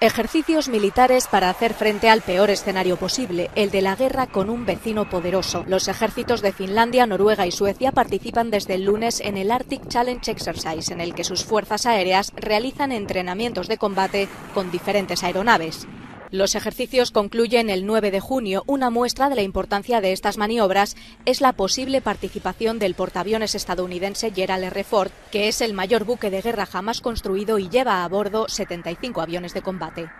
Ejercicios 0.00 0.68
militares 0.68 1.28
para 1.28 1.50
hacer 1.50 1.72
frente 1.72 2.10
al 2.10 2.20
peor 2.20 2.50
escenario 2.50 2.96
posible, 2.96 3.48
el 3.54 3.70
de 3.70 3.80
la 3.80 3.94
guerra 3.94 4.26
con 4.26 4.50
un 4.50 4.66
vecino 4.66 5.08
poderoso. 5.08 5.64
Los 5.68 5.86
ejércitos 5.86 6.42
de 6.42 6.52
Finlandia, 6.52 7.06
Noruega 7.06 7.46
y 7.46 7.52
Suecia 7.52 7.92
participan 7.92 8.50
desde 8.50 8.74
el 8.74 8.84
lunes 8.84 9.20
en 9.20 9.36
el 9.36 9.52
Arctic 9.52 9.86
Challenge 9.86 10.30
Exercise, 10.30 10.92
en 10.92 11.00
el 11.00 11.14
que 11.14 11.22
sus 11.22 11.44
fuerzas 11.44 11.86
aéreas 11.86 12.32
realizan 12.34 12.90
entrenamientos 12.90 13.68
de 13.68 13.78
combate 13.78 14.28
con 14.52 14.72
diferentes 14.72 15.22
aeronaves. 15.22 15.86
Los 16.34 16.56
ejercicios 16.56 17.12
concluyen 17.12 17.70
el 17.70 17.86
9 17.86 18.10
de 18.10 18.18
junio. 18.18 18.64
Una 18.66 18.90
muestra 18.90 19.28
de 19.28 19.36
la 19.36 19.42
importancia 19.42 20.00
de 20.00 20.10
estas 20.10 20.36
maniobras 20.36 20.96
es 21.26 21.40
la 21.40 21.52
posible 21.52 22.00
participación 22.00 22.80
del 22.80 22.94
portaaviones 22.94 23.54
estadounidense 23.54 24.32
Gerald 24.32 24.64
R. 24.64 24.82
Ford, 24.82 25.12
que 25.30 25.46
es 25.46 25.60
el 25.60 25.74
mayor 25.74 26.02
buque 26.02 26.30
de 26.30 26.42
guerra 26.42 26.66
jamás 26.66 27.00
construido 27.00 27.60
y 27.60 27.68
lleva 27.68 28.02
a 28.02 28.08
bordo 28.08 28.48
75 28.48 29.20
aviones 29.20 29.54
de 29.54 29.62
combate. 29.62 30.10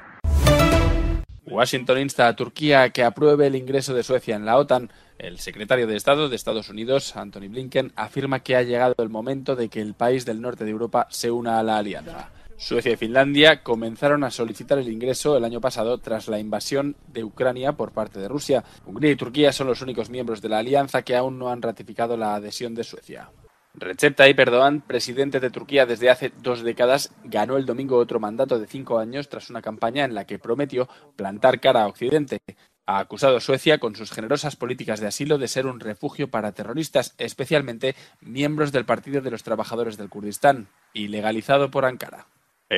Washington 1.47 1.99
insta 1.99 2.29
a 2.29 2.37
Turquía 2.37 2.83
a 2.83 2.91
que 2.91 3.03
apruebe 3.03 3.49
el 3.49 3.57
ingreso 3.57 3.93
de 3.93 4.05
Suecia 4.05 4.37
en 4.37 4.45
la 4.45 4.57
OTAN. 4.57 4.93
El 5.19 5.41
secretario 5.41 5.89
de 5.89 5.97
Estado 5.97 6.29
de 6.29 6.37
Estados 6.37 6.69
Unidos, 6.69 7.17
Anthony 7.17 7.49
Blinken, 7.49 7.93
afirma 7.97 8.39
que 8.39 8.55
ha 8.55 8.63
llegado 8.63 8.95
el 8.99 9.09
momento 9.09 9.57
de 9.57 9.69
que 9.69 9.81
el 9.81 9.95
país 9.95 10.25
del 10.25 10.41
norte 10.41 10.65
de 10.65 10.71
Europa 10.71 11.09
se 11.11 11.33
una 11.33 11.59
a 11.59 11.65
la 11.65 11.79
alianza. 11.79 12.31
Suecia 12.65 12.93
y 12.93 12.97
Finlandia 12.97 13.63
comenzaron 13.63 14.25
a 14.25 14.31
solicitar 14.31 14.79
el 14.79 14.89
ingreso 14.89 15.37
el 15.37 15.45
año 15.45 15.61
pasado 15.61 15.99
tras 15.99 16.29
la 16.29 16.39
invasión 16.39 16.97
de 17.09 17.23
Ucrania 17.23 17.73
por 17.73 17.93
parte 17.93 18.19
de 18.19 18.27
Rusia. 18.27 18.65
Hungría 18.87 19.11
y 19.11 19.17
Turquía 19.17 19.53
son 19.53 19.67
los 19.67 19.83
únicos 19.83 20.09
miembros 20.09 20.41
de 20.41 20.49
la 20.49 20.61
alianza 20.61 21.03
que 21.03 21.15
aún 21.15 21.39
no 21.39 21.51
han 21.51 21.61
ratificado 21.61 22.17
la 22.17 22.35
adhesión 22.35 22.75
de 22.75 22.83
Suecia. 22.83 23.29
Recep 23.75 24.17
Tayyip 24.17 24.41
Erdogan, 24.41 24.81
presidente 24.81 25.41
de 25.41 25.51
Turquía 25.51 25.85
desde 25.85 26.09
hace 26.09 26.33
dos 26.41 26.63
décadas, 26.63 27.13
ganó 27.25 27.59
el 27.59 27.67
domingo 27.67 27.99
otro 27.99 28.19
mandato 28.19 28.59
de 28.59 28.67
cinco 28.67 28.99
años 28.99 29.29
tras 29.29 29.51
una 29.51 29.61
campaña 29.61 30.07
en 30.07 30.15
la 30.15 30.25
que 30.25 30.39
prometió 30.39 30.89
plantar 31.17 31.61
cara 31.61 31.83
a 31.83 31.89
Occidente. 31.89 32.39
Ha 32.87 32.99
acusado 32.99 33.37
a 33.37 33.41
Suecia, 33.43 33.77
con 33.77 33.95
sus 33.95 34.11
generosas 34.11 34.57
políticas 34.57 35.01
de 35.01 35.09
asilo, 35.09 35.37
de 35.37 35.49
ser 35.49 35.67
un 35.67 35.81
refugio 35.81 36.31
para 36.31 36.53
terroristas, 36.53 37.15
especialmente 37.19 37.95
miembros 38.23 38.73
del 38.73 38.87
Partido 38.87 39.21
de 39.21 39.31
los 39.31 39.43
Trabajadores 39.43 39.99
del 39.99 40.09
Kurdistán, 40.09 40.69
ilegalizado 40.95 41.71
por 41.71 41.85
Ankara. 41.85 42.27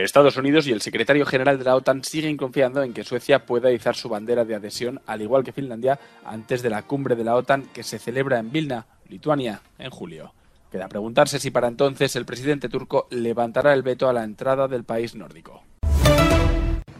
Estados 0.03 0.37
Unidos 0.37 0.67
y 0.67 0.73
el 0.73 0.81
secretario 0.81 1.27
general 1.27 1.59
de 1.59 1.65
la 1.65 1.77
OTAN 1.77 2.03
siguen 2.03 2.37
confiando 2.37 2.83
en 2.83 2.93
que 2.93 3.05
Suecia 3.05 3.47
pueda 3.47 3.71
izar 3.71 3.95
su 3.95 4.09
bandera 4.09 4.45
de 4.45 4.55
adhesión, 4.55 5.01
al 5.07 5.23
igual 5.23 5.45
que 5.45 5.53
Finlandia, 5.53 5.99
antes 6.25 6.63
de 6.63 6.71
la 6.71 6.83
cumbre 6.83 7.17
de 7.17 7.25
la 7.25 7.37
OTAN 7.37 7.67
que 7.73 7.83
se 7.83 7.99
celebra 7.99 8.39
en 8.39 8.51
Vilna, 8.51 8.87
Lituania, 9.09 9.61
en 9.79 9.91
julio. 9.91 10.33
Queda 10.71 10.89
preguntarse 10.89 11.39
si 11.39 11.51
para 11.51 11.69
entonces 11.69 12.17
el 12.17 12.27
presidente 12.27 12.69
turco 12.69 13.07
levantará 13.11 13.73
el 13.73 13.83
veto 13.83 14.09
a 14.09 14.13
la 14.13 14.25
entrada 14.25 14.69
del 14.69 14.85
país 14.85 15.15
nórdico. 15.15 15.63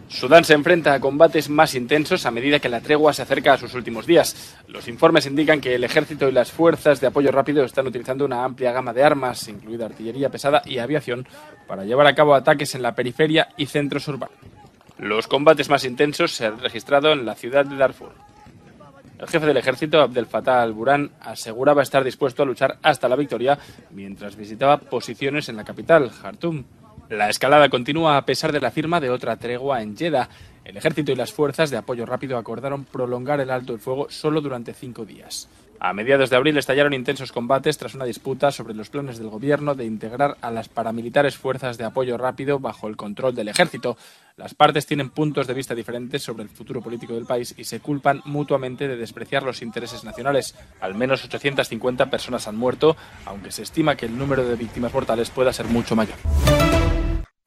Sudán 0.09 0.45
se 0.45 0.55
enfrenta 0.55 0.95
a 0.95 1.01
combates 1.01 1.49
más 1.49 1.75
intensos 1.75 2.27
a 2.27 2.31
medida 2.31 2.61
que 2.61 2.69
la 2.69 2.81
tregua 2.81 3.13
se 3.13 3.23
acerca 3.23 3.55
a 3.55 3.59
sus 3.59 3.75
últimos 3.75 4.07
días. 4.07 4.57
Los 4.69 4.89
informes 4.89 5.27
indican 5.27 5.61
que 5.61 5.75
el 5.75 5.85
ejército 5.85 6.29
y 6.29 6.33
las 6.33 6.53
fuerzas 6.53 7.01
de 7.01 7.09
apoyo 7.09 7.33
rápido 7.33 7.65
están 7.65 7.87
utilizando 7.87 8.25
una 8.25 8.45
amplia 8.45 8.73
gama 8.73 8.93
de 8.93 9.03
armas, 9.03 9.49
incluida 9.49 9.87
artillería 9.87 10.31
pesada 10.31 10.63
y 10.65 10.79
aviación, 10.79 11.27
para 11.67 11.85
llevar 11.85 12.07
a 12.07 12.15
cabo 12.15 12.35
ataques 12.35 12.75
en 12.75 12.83
la 12.83 12.95
periferia 12.95 13.49
y 13.57 13.67
centros 13.67 14.07
urbanos. 14.09 14.37
Los 14.99 15.27
combates 15.27 15.69
más 15.69 15.85
intensos 15.85 16.33
se 16.33 16.47
han 16.47 16.61
registrado 16.61 17.13
en 17.13 17.27
la 17.27 17.35
ciudad 17.35 17.67
de 17.67 17.77
Darfur. 17.77 18.13
El 19.19 19.27
jefe 19.29 19.47
del 19.47 19.57
ejército, 19.57 20.01
Abdel 20.01 20.27
Fattah 20.27 20.63
al-Burhan, 20.63 21.11
aseguraba 21.21 21.83
estar 21.83 22.05
dispuesto 22.05 22.43
a 22.43 22.47
luchar 22.47 22.79
hasta 22.83 23.09
la 23.09 23.17
victoria 23.17 23.59
mientras 23.91 24.37
visitaba 24.37 24.79
posiciones 24.79 25.49
en 25.49 25.57
la 25.57 25.65
capital, 25.65 26.11
Khartoum. 26.23 26.65
La 27.09 27.29
escalada 27.31 27.69
continúa 27.69 28.17
a 28.17 28.27
pesar 28.27 28.51
de 28.51 28.61
la 28.61 28.73
firma 28.73 28.99
de 29.01 29.11
otra 29.11 29.37
tregua 29.37 29.81
en 29.81 29.97
Jeddah. 29.97 30.29
El 30.65 30.77
ejército 30.77 31.13
y 31.13 31.15
las 31.15 31.33
fuerzas 31.33 31.71
de 31.71 31.77
apoyo 31.77 32.05
rápido 32.05 32.37
acordaron 32.37 32.85
prolongar 32.85 33.41
el 33.41 33.51
alto 33.51 33.73
el 33.73 33.79
fuego 33.79 34.09
solo 34.11 34.41
durante 34.41 34.75
cinco 34.75 35.05
días. 35.05 35.49
A 35.79 35.93
mediados 35.93 36.31
de 36.31 36.37
abril 36.37 36.57
estallaron 36.57 36.95
intensos 36.95 37.33
combates 37.33 37.79
tras 37.79 37.95
una 37.95 38.07
disputa 38.07 38.51
sobre 38.51 38.75
los 38.75 38.89
planes 38.89 39.19
del 39.19 39.29
gobierno 39.29 39.75
de 39.75 39.85
integrar 39.85 40.37
a 40.41 40.51
las 40.51 40.69
paramilitares 40.69 41.37
fuerzas 41.37 41.79
de 41.79 41.85
apoyo 41.85 42.17
rápido 42.17 42.59
bajo 42.59 42.89
el 42.89 42.97
control 42.97 43.35
del 43.35 43.49
ejército. 43.49 43.97
Las 44.37 44.55
partes 44.55 44.87
tienen 44.87 45.11
puntos 45.11 45.47
de 45.47 45.55
vista 45.55 45.75
diferentes 45.75 46.23
sobre 46.23 46.43
el 46.43 46.49
futuro 46.49 46.81
político 46.81 47.15
del 47.15 47.27
país 47.27 47.55
y 47.57 47.65
se 47.65 47.81
culpan 47.81 48.23
mutuamente 48.25 48.89
de 48.89 48.97
despreciar 48.97 49.43
los 49.43 49.63
intereses 49.63 50.03
nacionales. 50.03 50.57
Al 50.81 50.95
menos 50.95 51.25
850 51.25 52.11
personas 52.11 52.49
han 52.49 52.57
muerto, 52.57 52.97
aunque 53.25 53.53
se 53.53 53.63
estima 53.63 53.97
que 53.97 54.07
el 54.07 54.19
número 54.19 54.45
de 54.45 54.57
víctimas 54.57 54.93
mortales 54.93 55.31
pueda 55.31 55.53
ser 55.53 55.67
mucho 55.67 55.95
mayor. 55.95 56.17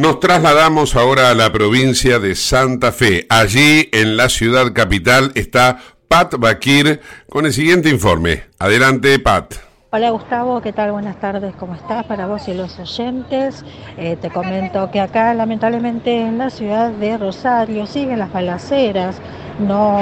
Nos 0.00 0.18
trasladamos 0.18 0.96
ahora 0.96 1.28
a 1.28 1.34
la 1.34 1.52
provincia 1.52 2.18
de 2.18 2.34
Santa 2.34 2.90
Fe. 2.90 3.26
Allí, 3.28 3.90
en 3.92 4.16
la 4.16 4.30
ciudad 4.30 4.72
capital, 4.72 5.30
está 5.34 5.78
Pat 6.08 6.36
Bakir 6.38 7.02
con 7.28 7.44
el 7.44 7.52
siguiente 7.52 7.90
informe. 7.90 8.44
Adelante, 8.58 9.18
Pat. 9.18 9.69
Hola 9.92 10.10
Gustavo, 10.10 10.60
¿qué 10.60 10.72
tal? 10.72 10.92
Buenas 10.92 11.16
tardes, 11.16 11.52
¿cómo 11.56 11.74
estás? 11.74 12.04
Para 12.04 12.28
vos 12.28 12.46
y 12.46 12.54
los 12.54 12.78
oyentes, 12.78 13.64
eh, 13.96 14.14
te 14.14 14.30
comento 14.30 14.88
que 14.92 15.00
acá 15.00 15.34
lamentablemente 15.34 16.16
en 16.16 16.38
la 16.38 16.48
ciudad 16.48 16.92
de 16.92 17.18
Rosario 17.18 17.86
siguen 17.86 18.20
las 18.20 18.32
balaceras, 18.32 19.16
no, 19.58 19.98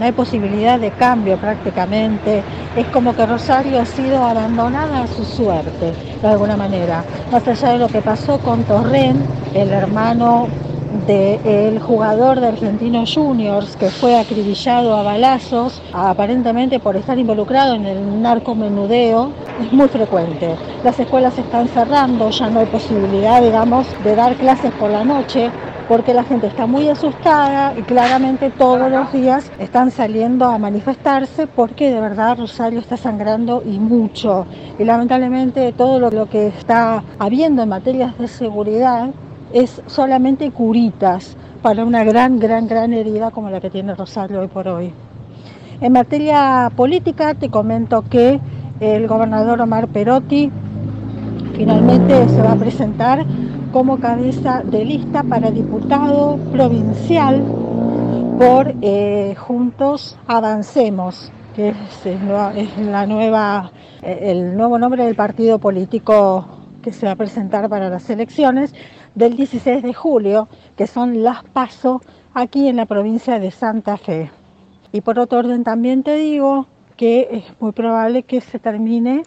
no 0.00 0.04
hay 0.04 0.10
posibilidad 0.10 0.80
de 0.80 0.90
cambio 0.90 1.36
prácticamente, 1.36 2.42
es 2.74 2.88
como 2.88 3.14
que 3.14 3.24
Rosario 3.24 3.80
ha 3.80 3.86
sido 3.86 4.20
abandonada 4.24 5.04
a 5.04 5.06
su 5.06 5.24
suerte, 5.24 5.94
de 6.20 6.28
alguna 6.28 6.56
manera. 6.56 7.04
Más 7.30 7.46
allá 7.46 7.68
de 7.68 7.78
lo 7.78 7.86
que 7.86 8.02
pasó 8.02 8.36
con 8.38 8.64
Torren, 8.64 9.22
el 9.54 9.70
hermano 9.70 10.48
del 11.06 11.78
jugador 11.78 12.40
de 12.40 12.48
Argentinos 12.48 13.14
Juniors 13.14 13.76
que 13.76 13.90
fue 13.90 14.18
acribillado 14.18 14.96
a 14.96 15.02
balazos, 15.02 15.80
aparentemente 15.92 16.80
por 16.80 16.96
estar 16.96 17.18
involucrado 17.18 17.74
en 17.74 17.86
el 17.86 18.22
narcomenudeo, 18.22 19.32
es 19.62 19.72
muy 19.72 19.88
frecuente. 19.88 20.56
Las 20.82 20.98
escuelas 20.98 21.38
están 21.38 21.68
cerrando, 21.68 22.30
ya 22.30 22.50
no 22.50 22.60
hay 22.60 22.66
posibilidad, 22.66 23.42
digamos, 23.42 23.86
de 24.02 24.16
dar 24.16 24.34
clases 24.36 24.72
por 24.72 24.90
la 24.90 25.04
noche 25.04 25.50
porque 25.90 26.14
la 26.14 26.22
gente 26.22 26.46
está 26.46 26.66
muy 26.66 26.88
asustada 26.88 27.74
y 27.76 27.82
claramente 27.82 28.50
todos 28.50 28.88
los 28.90 29.12
días 29.12 29.50
están 29.58 29.90
saliendo 29.90 30.44
a 30.44 30.56
manifestarse 30.56 31.48
porque 31.48 31.92
de 31.92 32.00
verdad 32.00 32.38
Rosario 32.38 32.78
está 32.78 32.96
sangrando 32.96 33.62
y 33.66 33.80
mucho. 33.80 34.46
Y 34.78 34.84
lamentablemente 34.84 35.72
todo 35.72 35.98
lo 35.98 36.28
que 36.28 36.46
está 36.46 37.02
habiendo 37.18 37.64
en 37.64 37.70
materias 37.70 38.16
de 38.18 38.28
seguridad 38.28 39.10
es 39.52 39.82
solamente 39.86 40.50
curitas 40.50 41.36
para 41.62 41.84
una 41.84 42.04
gran, 42.04 42.38
gran, 42.38 42.66
gran 42.66 42.92
herida 42.92 43.30
como 43.30 43.50
la 43.50 43.60
que 43.60 43.70
tiene 43.70 43.94
Rosario 43.94 44.40
hoy 44.40 44.48
por 44.48 44.68
hoy. 44.68 44.92
En 45.80 45.92
materia 45.92 46.70
política 46.74 47.34
te 47.34 47.48
comento 47.50 48.02
que 48.02 48.40
el 48.80 49.06
gobernador 49.06 49.60
Omar 49.60 49.88
Perotti 49.88 50.50
finalmente 51.56 52.28
se 52.28 52.42
va 52.42 52.52
a 52.52 52.56
presentar 52.56 53.24
como 53.72 53.98
cabeza 53.98 54.62
de 54.64 54.84
lista 54.84 55.22
para 55.22 55.50
diputado 55.50 56.38
provincial 56.52 57.44
por 58.38 58.74
eh, 58.80 59.34
Juntos 59.38 60.18
Avancemos, 60.26 61.30
que 61.54 61.68
es, 61.70 61.76
la 62.80 63.06
nueva, 63.06 63.70
el 64.02 64.56
nuevo 64.56 64.78
nombre 64.78 65.04
del 65.04 65.14
partido 65.14 65.58
político 65.58 66.46
que 66.82 66.92
se 66.92 67.06
va 67.06 67.12
a 67.12 67.16
presentar 67.16 67.68
para 67.68 67.90
las 67.90 68.08
elecciones 68.08 68.74
del 69.14 69.36
16 69.36 69.82
de 69.82 69.94
julio, 69.94 70.48
que 70.76 70.86
son 70.86 71.22
las 71.22 71.44
PASO 71.44 72.00
aquí 72.34 72.68
en 72.68 72.76
la 72.76 72.86
provincia 72.86 73.38
de 73.38 73.50
Santa 73.50 73.96
Fe. 73.96 74.30
Y 74.92 75.00
por 75.00 75.18
otro 75.18 75.38
orden 75.38 75.64
también 75.64 76.02
te 76.02 76.16
digo 76.16 76.66
que 76.96 77.28
es 77.30 77.44
muy 77.60 77.72
probable 77.72 78.22
que 78.22 78.40
se 78.40 78.58
termine 78.58 79.22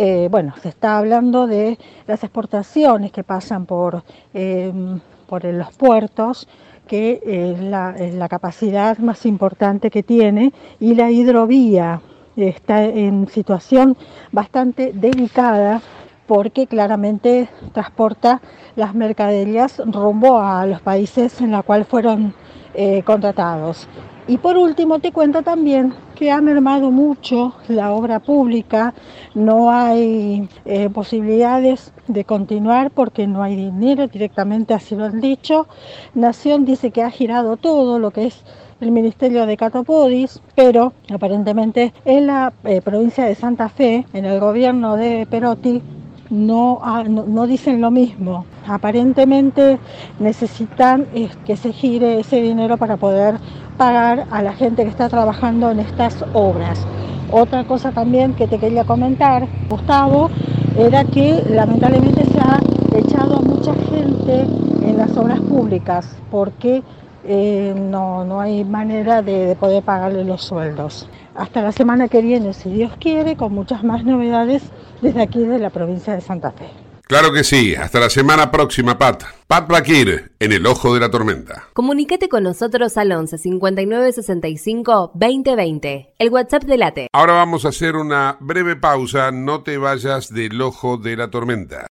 eh, 0.00 0.28
bueno, 0.30 0.54
se 0.62 0.68
está 0.68 0.96
hablando 0.96 1.48
de 1.48 1.76
las 2.06 2.22
exportaciones 2.22 3.10
que 3.10 3.24
pasan 3.24 3.66
por, 3.66 4.04
em, 4.32 5.00
por 5.26 5.44
los 5.44 5.74
puertos, 5.76 6.46
que 6.86 7.20
es 7.26 7.58
la, 7.58 7.96
la 7.98 8.28
capacidad 8.28 8.96
más 8.98 9.26
importante 9.26 9.90
que 9.90 10.04
tiene, 10.04 10.52
y 10.78 10.94
la 10.94 11.10
hidrovía 11.10 12.00
está 12.36 12.84
en 12.84 13.26
situación 13.26 13.96
bastante 14.30 14.92
delicada 14.92 15.82
porque 16.28 16.68
claramente 16.68 17.48
transporta 17.72 18.40
las 18.76 18.94
mercaderías 18.94 19.82
rumbo 19.84 20.38
a 20.38 20.64
los 20.66 20.80
países 20.80 21.40
en 21.40 21.50
los 21.50 21.64
cuales 21.64 21.88
fueron 21.88 22.34
eh, 22.74 23.02
contratados. 23.02 23.88
Y 24.28 24.36
por 24.36 24.58
último 24.58 24.98
te 24.98 25.10
cuento 25.10 25.42
también 25.42 25.94
que 26.14 26.30
ha 26.30 26.42
mermado 26.42 26.90
mucho 26.90 27.54
la 27.68 27.92
obra 27.92 28.20
pública, 28.20 28.92
no 29.34 29.70
hay 29.70 30.46
eh, 30.66 30.90
posibilidades 30.90 31.94
de 32.08 32.24
continuar 32.24 32.90
porque 32.90 33.26
no 33.26 33.42
hay 33.42 33.56
dinero, 33.56 34.06
directamente 34.06 34.74
así 34.74 34.94
lo 34.94 35.06
han 35.06 35.22
dicho. 35.22 35.66
Nación 36.14 36.66
dice 36.66 36.90
que 36.90 37.02
ha 37.02 37.10
girado 37.10 37.56
todo 37.56 37.98
lo 37.98 38.10
que 38.10 38.26
es 38.26 38.44
el 38.82 38.90
Ministerio 38.90 39.46
de 39.46 39.56
Catopodis, 39.56 40.42
pero 40.54 40.92
aparentemente 41.10 41.94
en 42.04 42.26
la 42.26 42.52
eh, 42.64 42.82
provincia 42.82 43.24
de 43.24 43.34
Santa 43.34 43.70
Fe, 43.70 44.04
en 44.12 44.26
el 44.26 44.40
gobierno 44.40 44.96
de 44.96 45.26
Perotti, 45.28 45.82
no, 46.30 46.80
no, 47.06 47.46
dicen 47.46 47.80
lo 47.80 47.90
mismo. 47.90 48.44
Aparentemente 48.66 49.78
necesitan 50.18 51.06
eh, 51.14 51.28
que 51.44 51.56
se 51.56 51.72
gire 51.72 52.20
ese 52.20 52.42
dinero 52.42 52.76
para 52.76 52.96
poder 52.96 53.36
pagar 53.76 54.26
a 54.30 54.42
la 54.42 54.52
gente 54.52 54.84
que 54.84 54.90
está 54.90 55.08
trabajando 55.08 55.70
en 55.70 55.80
estas 55.80 56.24
obras. 56.32 56.86
Otra 57.30 57.64
cosa 57.64 57.92
también 57.92 58.34
que 58.34 58.46
te 58.46 58.58
quería 58.58 58.84
comentar, 58.84 59.46
Gustavo, 59.68 60.30
era 60.78 61.04
que 61.04 61.42
lamentablemente 61.48 62.24
se 62.24 62.38
ha 62.40 62.60
echado 62.96 63.38
a 63.38 63.40
mucha 63.40 63.74
gente 63.74 64.42
en 64.82 64.96
las 64.96 65.16
obras 65.16 65.40
públicas 65.40 66.16
porque 66.30 66.82
eh, 67.28 67.74
no, 67.76 68.24
no 68.24 68.40
hay 68.40 68.64
manera 68.64 69.22
de, 69.22 69.46
de 69.46 69.54
poder 69.54 69.82
pagarle 69.82 70.24
los 70.24 70.42
sueldos. 70.42 71.08
Hasta 71.34 71.62
la 71.62 71.72
semana 71.72 72.08
que 72.08 72.22
viene, 72.22 72.52
si 72.54 72.70
Dios 72.70 72.92
quiere, 72.98 73.36
con 73.36 73.52
muchas 73.52 73.84
más 73.84 74.04
novedades 74.04 74.62
desde 75.02 75.22
aquí 75.22 75.40
de 75.40 75.58
la 75.58 75.70
provincia 75.70 76.14
de 76.14 76.20
Santa 76.20 76.50
Fe. 76.50 76.66
Claro 77.08 77.32
que 77.32 77.42
sí, 77.42 77.74
hasta 77.74 78.00
la 78.00 78.10
semana 78.10 78.50
próxima, 78.50 78.98
Pat. 78.98 79.22
Pat 79.46 79.66
Bakir, 79.66 80.32
en 80.38 80.52
el 80.52 80.66
ojo 80.66 80.92
de 80.92 81.00
la 81.00 81.10
tormenta. 81.10 81.68
Comunícate 81.72 82.28
con 82.28 82.42
nosotros 82.42 82.98
al 82.98 83.12
11 83.12 83.38
59 83.38 84.12
65 84.12 85.12
20 85.14 85.56
20, 85.56 86.14
el 86.18 86.28
WhatsApp 86.28 86.64
de 86.64 86.76
Late. 86.76 87.08
Ahora 87.14 87.32
vamos 87.32 87.64
a 87.64 87.68
hacer 87.68 87.96
una 87.96 88.36
breve 88.40 88.76
pausa, 88.76 89.30
no 89.30 89.62
te 89.62 89.78
vayas 89.78 90.34
del 90.34 90.60
ojo 90.60 90.98
de 90.98 91.16
la 91.16 91.30
tormenta. 91.30 91.86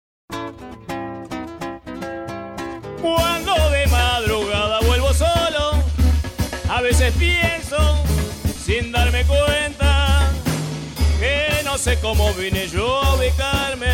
Sé 11.84 12.00
cómo 12.00 12.34
vine 12.36 12.66
yo 12.70 13.04
a 13.04 13.16
ubicarme 13.16 13.92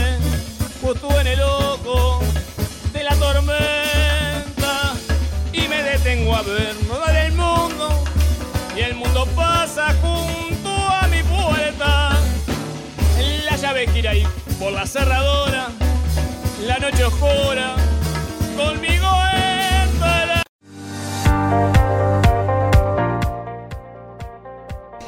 justo 0.79 1.19
en 1.19 1.25
el 1.25 1.41
ojo 1.41 2.19
de 2.93 3.03
la 3.03 3.15
tormenta. 3.15 4.93
Y 5.51 5.67
me 5.67 5.81
detengo 5.81 6.35
a 6.35 6.43
ver 6.43 6.75
no 6.87 7.03
el 7.07 7.31
mundo 7.31 8.03
y 8.77 8.81
el 8.81 8.93
mundo 8.93 9.25
pasa 9.35 9.95
junto 10.03 10.69
a 10.69 11.07
mi 11.07 11.23
puerta. 11.23 12.11
La 13.45 13.55
llave 13.57 13.87
gira 13.87 14.11
ahí 14.11 14.27
por 14.59 14.71
la 14.71 14.85
cerradora 14.85 15.69
la 16.67 16.77
noche 16.77 17.03
oscura 17.05 17.75
conmigo 18.55 19.07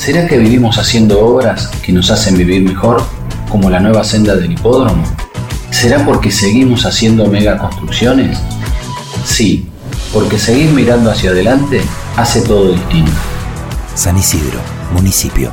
¿Será 0.00 0.26
que 0.26 0.38
vivimos 0.38 0.78
haciendo 0.78 1.20
obras 1.20 1.66
que 1.84 1.92
nos 1.92 2.10
hacen 2.10 2.34
vivir 2.38 2.62
mejor, 2.62 3.04
como 3.50 3.68
la 3.68 3.80
nueva 3.80 4.02
senda 4.02 4.34
del 4.34 4.52
hipódromo? 4.52 5.04
¿Será 5.70 6.06
porque 6.06 6.30
seguimos 6.30 6.86
haciendo 6.86 7.26
megaconstrucciones? 7.26 8.38
Sí, 9.26 9.68
porque 10.10 10.38
seguir 10.38 10.70
mirando 10.70 11.10
hacia 11.10 11.32
adelante 11.32 11.82
hace 12.16 12.40
todo 12.40 12.72
distinto. 12.72 13.12
San 13.94 14.16
Isidro, 14.16 14.58
municipio. 14.94 15.52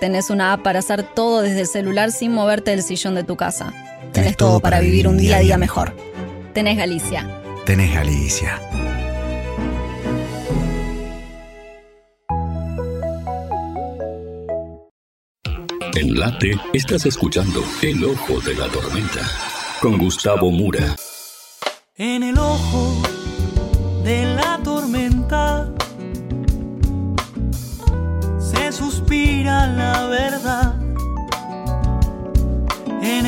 Tenés 0.00 0.30
una 0.30 0.54
app 0.54 0.62
para 0.62 0.78
hacer 0.78 1.02
todo 1.02 1.42
desde 1.42 1.60
el 1.60 1.66
celular 1.66 2.10
sin 2.10 2.32
moverte 2.32 2.70
del 2.70 2.82
sillón 2.82 3.14
de 3.14 3.22
tu 3.22 3.36
casa. 3.36 3.74
Tenés 4.12 4.34
todo 4.34 4.58
para 4.58 4.80
vivir 4.80 5.06
un 5.06 5.18
día 5.18 5.36
a 5.36 5.40
día 5.40 5.58
mejor. 5.58 5.94
Tenés 6.54 6.78
Galicia. 6.78 7.28
Tenés 7.66 7.94
Galicia. 7.94 8.58
En 15.94 16.18
Late 16.18 16.58
estás 16.72 17.04
escuchando 17.04 17.62
El 17.82 18.02
Ojo 18.02 18.40
de 18.40 18.54
la 18.54 18.68
Tormenta 18.68 19.20
con 19.82 19.98
Gustavo 19.98 20.50
Mura. 20.50 20.96
En 21.96 22.22
el 22.22 22.38
ojo 22.38 23.02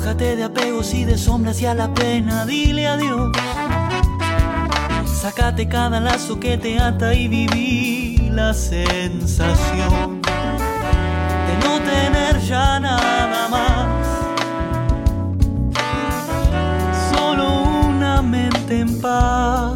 Despójate 0.00 0.34
de 0.34 0.44
apegos 0.44 0.94
y 0.94 1.04
de 1.04 1.18
sombras 1.18 1.60
y 1.60 1.66
a 1.66 1.74
la 1.74 1.92
pena 1.92 2.46
dile 2.46 2.86
adiós. 2.86 3.36
Sácate 5.04 5.68
cada 5.68 6.00
lazo 6.00 6.40
que 6.40 6.56
te 6.56 6.78
ata 6.80 7.12
y 7.12 7.28
viví 7.28 8.30
la 8.30 8.54
sensación 8.54 10.22
de 10.22 11.54
no 11.66 11.80
tener 11.80 12.40
ya 12.40 12.80
nada 12.80 13.48
más. 13.50 14.06
Solo 17.12 17.60
una 17.84 18.22
mente 18.22 18.80
en 18.80 19.02
paz. 19.02 19.69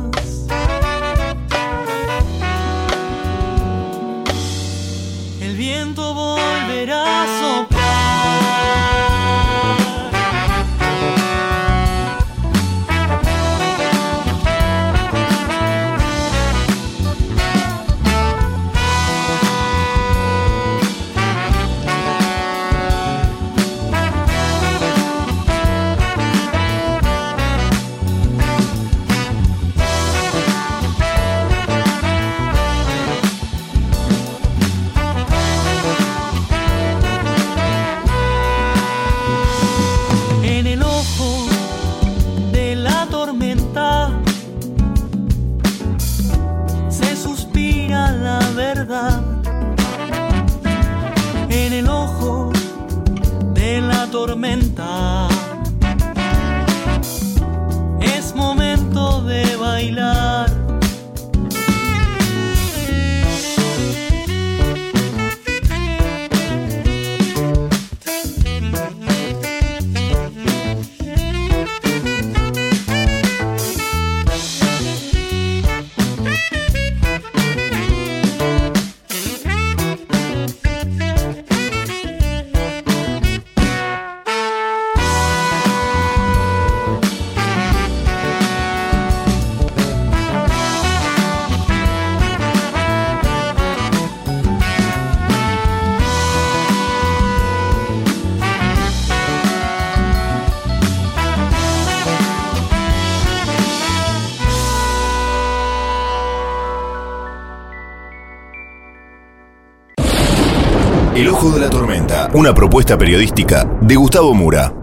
Una 112.35 112.53
propuesta 112.53 112.99
periodística 112.99 113.65
de 113.81 113.95
Gustavo 113.95 114.35
Mura. 114.35 114.75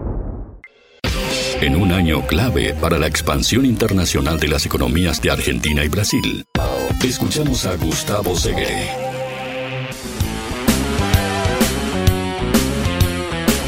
En 1.60 1.76
un 1.76 1.92
año 1.92 2.26
clave 2.26 2.74
para 2.80 2.98
la 2.98 3.06
expansión 3.06 3.66
internacional 3.66 4.40
de 4.40 4.48
las 4.48 4.64
economías 4.64 5.20
de 5.20 5.30
Argentina 5.30 5.84
y 5.84 5.88
Brasil, 5.88 6.46
Escuchamos 7.04 7.66
a 7.66 7.76
Gustavo 7.76 8.34
Segueré. 8.36 8.88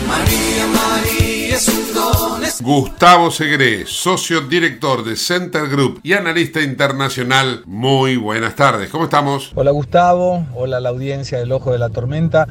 María, 0.09 0.67
María 0.73 1.57
es 1.57 1.69
un 1.69 1.95
don. 1.95 2.43
Gustavo 2.61 3.31
Segre, 3.31 3.85
socio 3.87 4.41
director 4.43 5.05
de 5.05 5.17
Center 5.17 5.69
Group 5.69 6.01
y 6.03 6.15
analista 6.15 6.63
internacional. 6.63 7.63
Muy 7.67 8.17
buenas 8.17 8.55
tardes, 8.55 8.89
¿cómo 8.89 9.05
estamos? 9.05 9.53
Hola 9.57 9.73
Gustavo, 9.73 10.47
hola 10.55 10.81
la 10.81 10.89
audiencia 10.89 11.39
del 11.39 11.53
Ojo 11.53 11.73
de 11.73 11.79
la 11.79 11.91
Tormenta. 11.91 12.47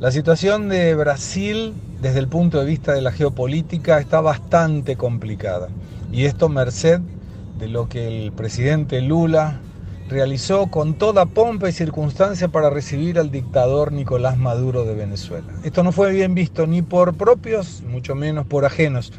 La 0.00 0.12
situación 0.12 0.68
de 0.68 0.94
Brasil 0.94 1.74
desde 2.00 2.20
el 2.20 2.28
punto 2.28 2.60
de 2.60 2.66
vista 2.66 2.92
de 2.92 3.02
la 3.02 3.10
geopolítica 3.10 3.98
está 3.98 4.20
bastante 4.20 4.94
complicada 4.94 5.70
y 6.12 6.26
esto 6.26 6.48
merced 6.48 7.00
de 7.58 7.66
lo 7.66 7.88
que 7.88 8.06
el 8.06 8.30
presidente 8.30 9.00
Lula 9.00 9.60
realizó 10.08 10.68
con 10.68 10.94
toda 10.94 11.26
pompa 11.26 11.68
y 11.68 11.72
circunstancia 11.72 12.46
para 12.46 12.70
recibir 12.70 13.18
al 13.18 13.32
dictador 13.32 13.90
Nicolás 13.90 14.38
Maduro 14.38 14.84
de 14.84 14.94
Venezuela. 14.94 15.52
Esto 15.64 15.82
no 15.82 15.90
fue 15.90 16.12
bien 16.12 16.32
visto 16.32 16.68
ni 16.68 16.80
por 16.80 17.16
propios, 17.16 17.82
mucho 17.82 18.14
menos 18.14 18.46
por 18.46 18.64
ajenos, 18.64 19.12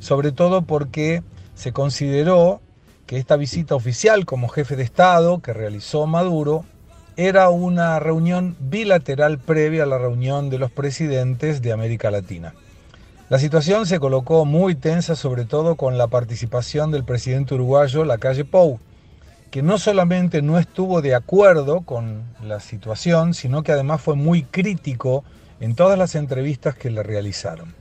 sobre 0.00 0.32
todo 0.32 0.62
porque 0.62 1.22
se 1.54 1.72
consideró 1.72 2.60
que 3.06 3.16
esta 3.16 3.36
visita 3.36 3.76
oficial 3.76 4.26
como 4.26 4.48
jefe 4.48 4.74
de 4.74 4.82
Estado 4.82 5.38
que 5.40 5.52
realizó 5.52 6.08
Maduro 6.08 6.64
era 7.28 7.50
una 7.50 7.98
reunión 7.98 8.56
bilateral 8.60 9.38
previa 9.38 9.82
a 9.82 9.86
la 9.86 9.98
reunión 9.98 10.48
de 10.48 10.58
los 10.58 10.70
presidentes 10.70 11.60
de 11.60 11.70
América 11.70 12.10
Latina. 12.10 12.54
La 13.28 13.38
situación 13.38 13.84
se 13.84 14.00
colocó 14.00 14.46
muy 14.46 14.74
tensa, 14.74 15.14
sobre 15.14 15.44
todo 15.44 15.76
con 15.76 15.98
la 15.98 16.06
participación 16.06 16.90
del 16.90 17.04
presidente 17.04 17.52
uruguayo 17.56 18.06
Lacalle 18.06 18.46
Pou, 18.46 18.80
que 19.50 19.60
no 19.60 19.76
solamente 19.76 20.40
no 20.40 20.58
estuvo 20.58 21.02
de 21.02 21.14
acuerdo 21.14 21.82
con 21.82 22.22
la 22.42 22.58
situación, 22.58 23.34
sino 23.34 23.62
que 23.62 23.72
además 23.72 24.00
fue 24.00 24.16
muy 24.16 24.44
crítico 24.44 25.22
en 25.60 25.74
todas 25.74 25.98
las 25.98 26.14
entrevistas 26.14 26.74
que 26.74 26.88
le 26.88 27.02
realizaron. 27.02 27.74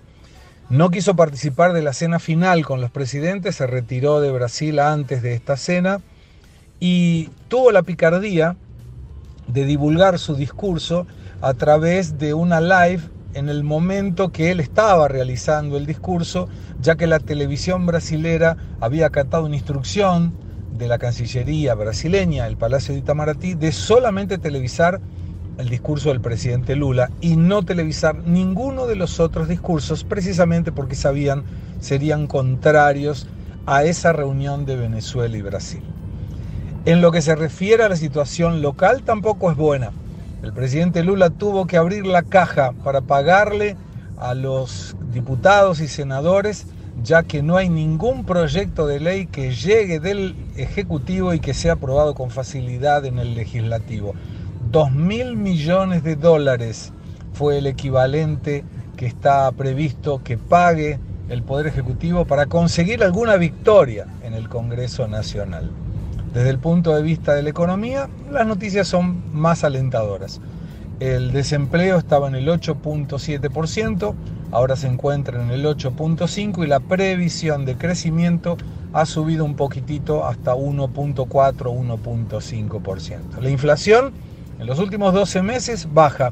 No 0.69 0.89
quiso 0.91 1.15
participar 1.15 1.71
de 1.71 1.81
la 1.81 1.93
cena 1.93 2.19
final 2.19 2.65
con 2.65 2.81
los 2.81 2.91
presidentes, 2.91 3.55
se 3.55 3.67
retiró 3.67 4.19
de 4.19 4.33
Brasil 4.33 4.79
antes 4.79 5.21
de 5.21 5.33
esta 5.33 5.55
cena 5.55 6.01
y 6.81 7.29
tuvo 7.47 7.71
la 7.71 7.83
picardía 7.83 8.57
de 9.53 9.65
divulgar 9.65 10.19
su 10.19 10.35
discurso 10.35 11.07
a 11.41 11.53
través 11.53 12.17
de 12.17 12.33
una 12.33 12.61
live 12.61 13.01
en 13.33 13.49
el 13.49 13.63
momento 13.63 14.31
que 14.31 14.51
él 14.51 14.59
estaba 14.59 15.07
realizando 15.07 15.77
el 15.77 15.85
discurso, 15.85 16.47
ya 16.81 16.95
que 16.95 17.07
la 17.07 17.19
televisión 17.19 17.85
brasilera 17.85 18.57
había 18.79 19.07
acatado 19.07 19.45
una 19.45 19.55
instrucción 19.55 20.33
de 20.77 20.87
la 20.87 20.97
Cancillería 20.97 21.75
brasileña, 21.75 22.47
el 22.47 22.57
Palacio 22.57 22.93
de 22.93 23.01
Itamaraty, 23.01 23.53
de 23.53 23.71
solamente 23.71 24.37
televisar 24.37 24.99
el 25.57 25.69
discurso 25.69 26.09
del 26.09 26.21
presidente 26.21 26.75
Lula 26.75 27.11
y 27.19 27.35
no 27.35 27.63
televisar 27.63 28.15
ninguno 28.25 28.87
de 28.87 28.95
los 28.95 29.19
otros 29.19 29.47
discursos, 29.47 30.03
precisamente 30.03 30.71
porque 30.71 30.95
sabían 30.95 31.43
serían 31.79 32.27
contrarios 32.27 33.27
a 33.65 33.83
esa 33.83 34.13
reunión 34.13 34.65
de 34.65 34.75
Venezuela 34.75 35.37
y 35.37 35.41
Brasil. 35.41 35.83
En 36.85 37.01
lo 37.01 37.11
que 37.11 37.21
se 37.21 37.35
refiere 37.35 37.83
a 37.83 37.89
la 37.89 37.97
situación 37.97 38.61
local 38.61 39.03
tampoco 39.03 39.51
es 39.51 39.57
buena. 39.57 39.91
El 40.41 40.53
presidente 40.53 41.03
Lula 41.03 41.29
tuvo 41.29 41.67
que 41.67 41.75
abrir 41.75 42.07
la 42.07 42.23
caja 42.23 42.71
para 42.85 43.01
pagarle 43.01 43.75
a 44.17 44.33
los 44.33 44.95
diputados 45.11 45.81
y 45.81 45.89
senadores, 45.89 46.67
ya 47.03 47.23
que 47.23 47.43
no 47.43 47.57
hay 47.57 47.67
ningún 47.67 48.23
proyecto 48.23 48.87
de 48.87 49.01
ley 49.01 49.25
que 49.25 49.53
llegue 49.53 49.99
del 49.99 50.37
Ejecutivo 50.55 51.33
y 51.33 51.41
que 51.41 51.53
sea 51.53 51.73
aprobado 51.73 52.15
con 52.15 52.29
facilidad 52.29 53.05
en 53.05 53.19
el 53.19 53.35
Legislativo. 53.35 54.13
Dos 54.71 54.91
mil 54.91 55.35
millones 55.35 56.01
de 56.03 56.15
dólares 56.15 56.93
fue 57.33 57.57
el 57.57 57.67
equivalente 57.67 58.63
que 58.95 59.05
está 59.05 59.51
previsto 59.51 60.23
que 60.23 60.37
pague 60.37 60.97
el 61.27 61.43
Poder 61.43 61.67
Ejecutivo 61.67 62.23
para 62.23 62.45
conseguir 62.45 63.03
alguna 63.03 63.35
victoria 63.35 64.07
en 64.23 64.33
el 64.33 64.47
Congreso 64.47 65.09
Nacional. 65.09 65.69
Desde 66.33 66.49
el 66.51 66.59
punto 66.59 66.95
de 66.95 67.01
vista 67.01 67.33
de 67.33 67.41
la 67.43 67.49
economía, 67.49 68.07
las 68.31 68.45
noticias 68.45 68.87
son 68.87 69.23
más 69.33 69.63
alentadoras. 69.63 70.39
El 70.99 71.31
desempleo 71.31 71.97
estaba 71.97 72.27
en 72.27 72.35
el 72.35 72.47
8.7%, 72.47 74.13
ahora 74.51 74.75
se 74.75 74.85
encuentra 74.87 75.41
en 75.41 75.49
el 75.49 75.65
8.5% 75.65 76.63
y 76.63 76.67
la 76.67 76.81
previsión 76.81 77.65
de 77.65 77.77
crecimiento 77.77 78.57
ha 78.93 79.05
subido 79.05 79.43
un 79.45 79.55
poquitito 79.55 80.25
hasta 80.25 80.55
1.4-1.5%. 80.55 83.39
La 83.41 83.49
inflación 83.49 84.11
en 84.59 84.67
los 84.67 84.77
últimos 84.79 85.13
12 85.13 85.41
meses 85.41 85.87
baja 85.93 86.31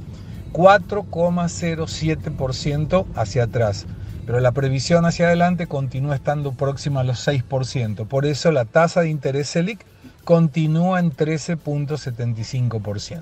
4,07% 0.54 3.06
hacia 3.16 3.44
atrás, 3.44 3.86
pero 4.28 4.40
la 4.42 4.52
previsión 4.52 5.06
hacia 5.06 5.28
adelante 5.28 5.68
continúa 5.68 6.14
estando 6.14 6.52
próxima 6.52 7.00
a 7.00 7.06
los 7.06 7.26
6%. 7.26 8.06
Por 8.08 8.26
eso 8.26 8.52
la 8.52 8.66
tasa 8.66 9.00
de 9.00 9.10
interés 9.10 9.48
Selic 9.48 9.86
continúa 10.26 11.00
en 11.00 11.14
13.75%. 11.14 13.22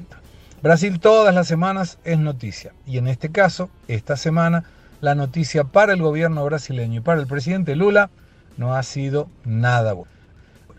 Brasil 0.63 0.99
todas 0.99 1.35
las 1.35 1.47
semanas 1.47 1.99
es 2.05 2.17
noticia 2.17 2.73
y 2.87 2.97
en 2.97 3.07
este 3.07 3.29
caso, 3.29 3.69
esta 3.87 4.17
semana, 4.17 4.63
la 4.99 5.13
noticia 5.13 5.65
para 5.65 5.93
el 5.93 6.01
gobierno 6.01 6.43
brasileño 6.43 7.01
y 7.01 7.03
para 7.03 7.21
el 7.21 7.27
presidente 7.27 7.75
Lula 7.75 8.09
no 8.57 8.73
ha 8.73 8.81
sido 8.81 9.29
nada 9.43 9.93
bueno. 9.93 10.11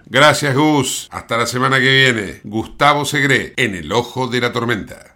Gracias 0.06 0.56
Gus, 0.56 1.06
hasta 1.12 1.36
la 1.36 1.46
semana 1.46 1.78
que 1.78 1.92
viene. 1.92 2.40
Gustavo 2.42 3.04
Segre, 3.04 3.52
en 3.56 3.76
el 3.76 3.92
ojo 3.92 4.26
de 4.26 4.40
la 4.40 4.52
tormenta. 4.52 5.15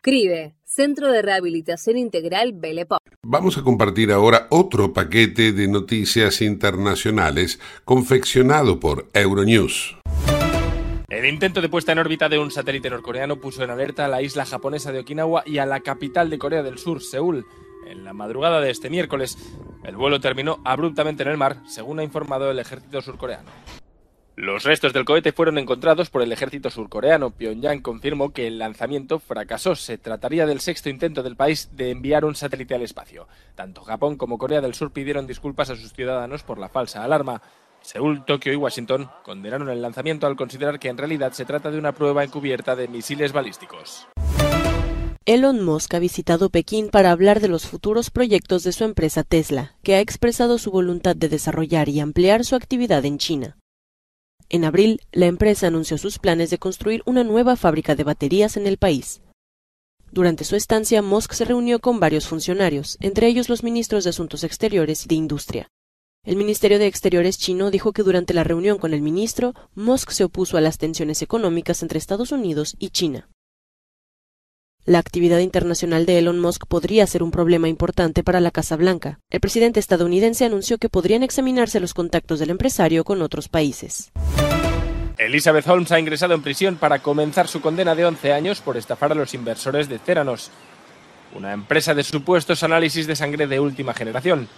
CRIBE, 0.00 0.54
Centro 0.64 1.10
de 1.10 1.22
Rehabilitación 1.22 1.96
Integral 1.96 2.52
Belepop. 2.54 3.00
Vamos 3.22 3.58
a 3.58 3.62
compartir 3.62 4.12
ahora 4.12 4.46
otro 4.50 4.92
paquete 4.92 5.52
de 5.52 5.68
noticias 5.68 6.42
internacionales 6.42 7.60
confeccionado 7.84 8.80
por 8.80 9.08
Euronews. 9.14 9.96
El 11.08 11.26
intento 11.26 11.60
de 11.60 11.68
puesta 11.68 11.90
en 11.92 11.98
órbita 11.98 12.28
de 12.28 12.38
un 12.38 12.50
satélite 12.50 12.88
norcoreano 12.88 13.40
puso 13.40 13.64
en 13.64 13.70
alerta 13.70 14.04
a 14.04 14.08
la 14.08 14.22
isla 14.22 14.46
japonesa 14.46 14.92
de 14.92 15.00
Okinawa 15.00 15.42
y 15.44 15.58
a 15.58 15.66
la 15.66 15.80
capital 15.80 16.30
de 16.30 16.38
Corea 16.38 16.62
del 16.62 16.78
Sur, 16.78 17.02
Seúl. 17.02 17.46
En 17.88 18.04
la 18.04 18.12
madrugada 18.12 18.60
de 18.60 18.70
este 18.70 18.90
miércoles, 18.90 19.36
el 19.82 19.96
vuelo 19.96 20.20
terminó 20.20 20.60
abruptamente 20.64 21.24
en 21.24 21.30
el 21.30 21.36
mar, 21.36 21.62
según 21.66 21.98
ha 21.98 22.04
informado 22.04 22.50
el 22.50 22.60
ejército 22.60 23.02
surcoreano. 23.02 23.50
Los 24.40 24.64
restos 24.64 24.94
del 24.94 25.04
cohete 25.04 25.32
fueron 25.32 25.58
encontrados 25.58 26.08
por 26.08 26.22
el 26.22 26.32
ejército 26.32 26.70
surcoreano. 26.70 27.28
Pyongyang 27.28 27.82
confirmó 27.82 28.32
que 28.32 28.46
el 28.46 28.58
lanzamiento 28.58 29.18
fracasó. 29.18 29.76
Se 29.76 29.98
trataría 29.98 30.46
del 30.46 30.60
sexto 30.60 30.88
intento 30.88 31.22
del 31.22 31.36
país 31.36 31.68
de 31.76 31.90
enviar 31.90 32.24
un 32.24 32.34
satélite 32.34 32.74
al 32.74 32.80
espacio. 32.80 33.28
Tanto 33.54 33.82
Japón 33.82 34.16
como 34.16 34.38
Corea 34.38 34.62
del 34.62 34.72
Sur 34.72 34.92
pidieron 34.92 35.26
disculpas 35.26 35.68
a 35.68 35.76
sus 35.76 35.92
ciudadanos 35.92 36.42
por 36.42 36.58
la 36.58 36.70
falsa 36.70 37.04
alarma. 37.04 37.42
Seúl, 37.82 38.24
Tokio 38.24 38.50
y 38.54 38.56
Washington 38.56 39.10
condenaron 39.24 39.68
el 39.68 39.82
lanzamiento 39.82 40.26
al 40.26 40.36
considerar 40.36 40.78
que 40.78 40.88
en 40.88 40.96
realidad 40.96 41.32
se 41.32 41.44
trata 41.44 41.70
de 41.70 41.76
una 41.76 41.92
prueba 41.92 42.24
encubierta 42.24 42.74
de 42.74 42.88
misiles 42.88 43.34
balísticos. 43.34 44.08
Elon 45.26 45.62
Musk 45.62 45.92
ha 45.92 45.98
visitado 45.98 46.48
Pekín 46.48 46.88
para 46.88 47.10
hablar 47.10 47.40
de 47.40 47.48
los 47.48 47.66
futuros 47.66 48.10
proyectos 48.10 48.62
de 48.62 48.72
su 48.72 48.84
empresa 48.84 49.22
Tesla, 49.22 49.76
que 49.82 49.96
ha 49.96 50.00
expresado 50.00 50.56
su 50.56 50.70
voluntad 50.70 51.14
de 51.14 51.28
desarrollar 51.28 51.90
y 51.90 52.00
ampliar 52.00 52.46
su 52.46 52.56
actividad 52.56 53.04
en 53.04 53.18
China. 53.18 53.58
En 54.52 54.64
abril, 54.64 55.00
la 55.12 55.26
empresa 55.26 55.68
anunció 55.68 55.96
sus 55.96 56.18
planes 56.18 56.50
de 56.50 56.58
construir 56.58 57.02
una 57.06 57.22
nueva 57.22 57.54
fábrica 57.54 57.94
de 57.94 58.02
baterías 58.02 58.56
en 58.56 58.66
el 58.66 58.78
país. 58.78 59.22
Durante 60.10 60.42
su 60.42 60.56
estancia, 60.56 61.02
Musk 61.02 61.34
se 61.34 61.44
reunió 61.44 61.78
con 61.78 62.00
varios 62.00 62.26
funcionarios, 62.26 62.98
entre 63.00 63.28
ellos 63.28 63.48
los 63.48 63.62
ministros 63.62 64.02
de 64.02 64.10
Asuntos 64.10 64.42
Exteriores 64.42 65.04
y 65.04 65.08
de 65.08 65.14
Industria. 65.14 65.68
El 66.24 66.34
Ministerio 66.34 66.80
de 66.80 66.88
Exteriores 66.88 67.38
chino 67.38 67.70
dijo 67.70 67.92
que 67.92 68.02
durante 68.02 68.34
la 68.34 68.42
reunión 68.42 68.78
con 68.78 68.92
el 68.92 69.02
ministro, 69.02 69.54
Musk 69.76 70.10
se 70.10 70.24
opuso 70.24 70.56
a 70.56 70.60
las 70.60 70.78
tensiones 70.78 71.22
económicas 71.22 71.80
entre 71.82 71.98
Estados 71.98 72.32
Unidos 72.32 72.74
y 72.80 72.90
China. 72.90 73.28
La 74.86 74.98
actividad 74.98 75.40
internacional 75.40 76.06
de 76.06 76.18
Elon 76.18 76.40
Musk 76.40 76.64
podría 76.66 77.06
ser 77.06 77.22
un 77.22 77.30
problema 77.30 77.68
importante 77.68 78.24
para 78.24 78.40
la 78.40 78.50
Casa 78.50 78.76
Blanca. 78.76 79.20
El 79.28 79.40
presidente 79.40 79.78
estadounidense 79.78 80.46
anunció 80.46 80.78
que 80.78 80.88
podrían 80.88 81.22
examinarse 81.22 81.80
los 81.80 81.92
contactos 81.92 82.38
del 82.38 82.48
empresario 82.48 83.04
con 83.04 83.20
otros 83.20 83.50
países. 83.50 84.10
Elizabeth 85.18 85.68
Holmes 85.68 85.92
ha 85.92 86.00
ingresado 86.00 86.32
en 86.32 86.40
prisión 86.40 86.76
para 86.76 87.00
comenzar 87.00 87.46
su 87.46 87.60
condena 87.60 87.94
de 87.94 88.06
11 88.06 88.32
años 88.32 88.62
por 88.62 88.78
estafar 88.78 89.12
a 89.12 89.14
los 89.14 89.34
inversores 89.34 89.86
de 89.86 89.98
Theranos, 89.98 90.50
una 91.34 91.52
empresa 91.52 91.92
de 91.94 92.02
supuestos 92.02 92.62
análisis 92.62 93.06
de 93.06 93.16
sangre 93.16 93.46
de 93.46 93.60
última 93.60 93.92
generación. 93.92 94.48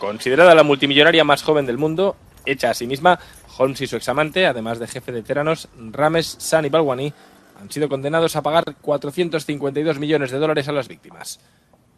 Considerada 0.00 0.56
la 0.56 0.64
multimillonaria 0.64 1.22
más 1.22 1.44
joven 1.44 1.64
del 1.64 1.78
mundo, 1.78 2.16
hecha 2.44 2.70
a 2.70 2.74
sí 2.74 2.88
misma, 2.88 3.20
Holmes 3.56 3.80
y 3.82 3.86
su 3.86 3.94
examante, 3.94 4.46
además 4.46 4.80
de 4.80 4.88
jefe 4.88 5.12
de 5.12 5.22
Theranos, 5.22 5.68
Rames 5.78 6.34
Sani 6.40 6.70
Balwani, 6.70 7.14
han 7.60 7.70
sido 7.70 7.88
condenados 7.88 8.36
a 8.36 8.42
pagar 8.42 8.64
452 8.80 9.98
millones 9.98 10.30
de 10.30 10.38
dólares 10.38 10.68
a 10.68 10.72
las 10.72 10.88
víctimas. 10.88 11.40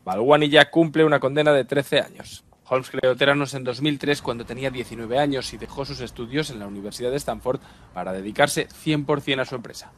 Balwani 0.05 0.49
ya 0.49 0.71
cumple 0.71 1.05
una 1.05 1.21
condena 1.21 1.53
de 1.53 1.65
13 1.65 2.01
años. 2.01 2.45
Holmes 2.69 2.91
creó 2.91 3.15
Theranos 3.15 3.55
en 3.55 3.65
2003 3.65 4.23
cuando 4.23 4.45
tenía 4.45 4.71
19 4.71 5.19
años 5.19 5.53
y 5.53 5.57
dejó 5.57 5.85
sus 5.85 6.01
estudios 6.01 6.51
en 6.51 6.59
la 6.59 6.67
Universidad 6.67 7.11
de 7.11 7.17
Stanford 7.17 7.61
para 7.95 8.13
dedicarse 8.13 8.69
100% 8.69 9.41
a 9.41 9.45
su 9.45 9.55
empresa. 9.55 9.93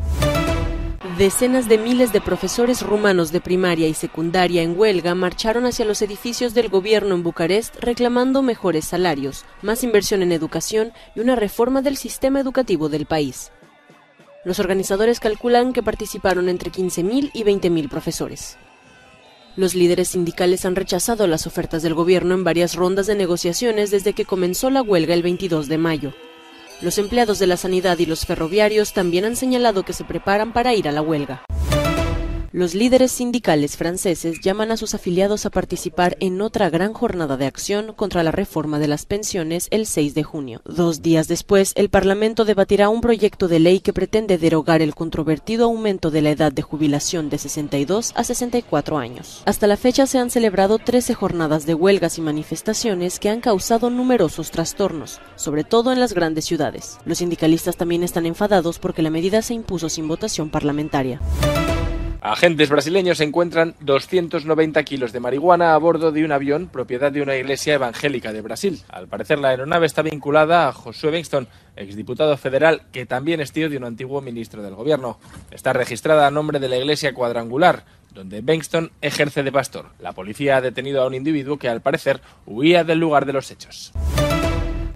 Decenas 1.16 1.68
de 1.68 1.78
miles 1.78 2.12
de 2.12 2.20
profesores 2.20 2.82
rumanos 2.82 3.32
de 3.32 3.40
primaria 3.40 3.88
y 3.88 3.94
secundaria 3.94 4.62
en 4.62 4.78
huelga 4.78 5.14
marcharon 5.14 5.64
hacia 5.64 5.84
los 5.84 6.02
edificios 6.02 6.54
del 6.54 6.68
gobierno 6.68 7.14
en 7.14 7.22
Bucarest 7.22 7.76
reclamando 7.76 8.42
mejores 8.42 8.84
salarios, 8.84 9.44
más 9.62 9.84
inversión 9.84 10.22
en 10.22 10.32
educación 10.32 10.92
y 11.14 11.20
una 11.20 11.36
reforma 11.36 11.82
del 11.82 11.96
sistema 11.96 12.40
educativo 12.40 12.88
del 12.88 13.06
país. 13.06 13.52
Los 14.44 14.60
organizadores 14.60 15.20
calculan 15.20 15.72
que 15.72 15.82
participaron 15.82 16.48
entre 16.48 16.70
15.000 16.70 17.30
y 17.32 17.42
20.000 17.42 17.88
profesores. 17.88 18.56
Los 19.56 19.74
líderes 19.74 20.08
sindicales 20.08 20.64
han 20.64 20.76
rechazado 20.76 21.26
las 21.26 21.46
ofertas 21.48 21.82
del 21.82 21.94
gobierno 21.94 22.34
en 22.34 22.44
varias 22.44 22.76
rondas 22.76 23.08
de 23.08 23.16
negociaciones 23.16 23.90
desde 23.90 24.12
que 24.12 24.24
comenzó 24.24 24.70
la 24.70 24.82
huelga 24.82 25.14
el 25.14 25.24
22 25.24 25.66
de 25.66 25.78
mayo. 25.78 26.12
Los 26.80 26.98
empleados 26.98 27.40
de 27.40 27.48
la 27.48 27.56
sanidad 27.56 27.98
y 27.98 28.06
los 28.06 28.24
ferroviarios 28.24 28.92
también 28.92 29.24
han 29.24 29.34
señalado 29.34 29.82
que 29.82 29.92
se 29.92 30.04
preparan 30.04 30.52
para 30.52 30.74
ir 30.74 30.86
a 30.86 30.92
la 30.92 31.02
huelga. 31.02 31.42
Los 32.50 32.74
líderes 32.74 33.12
sindicales 33.12 33.76
franceses 33.76 34.40
llaman 34.40 34.70
a 34.70 34.78
sus 34.78 34.94
afiliados 34.94 35.44
a 35.44 35.50
participar 35.50 36.16
en 36.18 36.40
otra 36.40 36.70
gran 36.70 36.94
jornada 36.94 37.36
de 37.36 37.44
acción 37.44 37.92
contra 37.92 38.22
la 38.22 38.30
reforma 38.30 38.78
de 38.78 38.88
las 38.88 39.04
pensiones 39.04 39.68
el 39.70 39.84
6 39.84 40.14
de 40.14 40.22
junio. 40.22 40.62
Dos 40.64 41.02
días 41.02 41.28
después, 41.28 41.72
el 41.74 41.90
Parlamento 41.90 42.46
debatirá 42.46 42.88
un 42.88 43.02
proyecto 43.02 43.48
de 43.48 43.58
ley 43.58 43.80
que 43.80 43.92
pretende 43.92 44.38
derogar 44.38 44.80
el 44.80 44.94
controvertido 44.94 45.66
aumento 45.66 46.10
de 46.10 46.22
la 46.22 46.30
edad 46.30 46.50
de 46.50 46.62
jubilación 46.62 47.28
de 47.28 47.36
62 47.36 48.12
a 48.16 48.24
64 48.24 48.96
años. 48.96 49.42
Hasta 49.44 49.66
la 49.66 49.76
fecha 49.76 50.06
se 50.06 50.18
han 50.18 50.30
celebrado 50.30 50.78
13 50.78 51.12
jornadas 51.12 51.66
de 51.66 51.74
huelgas 51.74 52.16
y 52.16 52.22
manifestaciones 52.22 53.18
que 53.18 53.28
han 53.28 53.42
causado 53.42 53.90
numerosos 53.90 54.50
trastornos, 54.50 55.20
sobre 55.36 55.64
todo 55.64 55.92
en 55.92 56.00
las 56.00 56.14
grandes 56.14 56.46
ciudades. 56.46 56.96
Los 57.04 57.18
sindicalistas 57.18 57.76
también 57.76 58.04
están 58.04 58.24
enfadados 58.24 58.78
porque 58.78 59.02
la 59.02 59.10
medida 59.10 59.42
se 59.42 59.52
impuso 59.52 59.90
sin 59.90 60.08
votación 60.08 60.48
parlamentaria. 60.48 61.20
Agentes 62.20 62.68
brasileños 62.68 63.20
encuentran 63.20 63.76
290 63.80 64.82
kilos 64.82 65.12
de 65.12 65.20
marihuana 65.20 65.74
a 65.74 65.78
bordo 65.78 66.10
de 66.10 66.24
un 66.24 66.32
avión 66.32 66.66
propiedad 66.66 67.12
de 67.12 67.22
una 67.22 67.36
iglesia 67.36 67.74
evangélica 67.74 68.32
de 68.32 68.40
Brasil. 68.40 68.82
Al 68.88 69.06
parecer 69.06 69.38
la 69.38 69.50
aeronave 69.50 69.86
está 69.86 70.02
vinculada 70.02 70.66
a 70.66 70.72
Josué 70.72 71.12
Benston, 71.12 71.46
exdiputado 71.76 72.36
federal 72.36 72.82
que 72.90 73.06
también 73.06 73.40
es 73.40 73.52
tío 73.52 73.70
de 73.70 73.76
un 73.76 73.84
antiguo 73.84 74.20
ministro 74.20 74.62
del 74.62 74.74
gobierno. 74.74 75.20
Está 75.52 75.72
registrada 75.72 76.26
a 76.26 76.32
nombre 76.32 76.58
de 76.58 76.68
la 76.68 76.76
iglesia 76.76 77.14
cuadrangular, 77.14 77.84
donde 78.12 78.40
Benston 78.40 78.90
ejerce 79.00 79.44
de 79.44 79.52
pastor. 79.52 79.86
La 80.00 80.12
policía 80.12 80.56
ha 80.56 80.60
detenido 80.60 81.02
a 81.02 81.06
un 81.06 81.14
individuo 81.14 81.56
que 81.56 81.68
al 81.68 81.82
parecer 81.82 82.20
huía 82.46 82.82
del 82.82 82.98
lugar 82.98 83.26
de 83.26 83.32
los 83.34 83.48
hechos. 83.52 83.92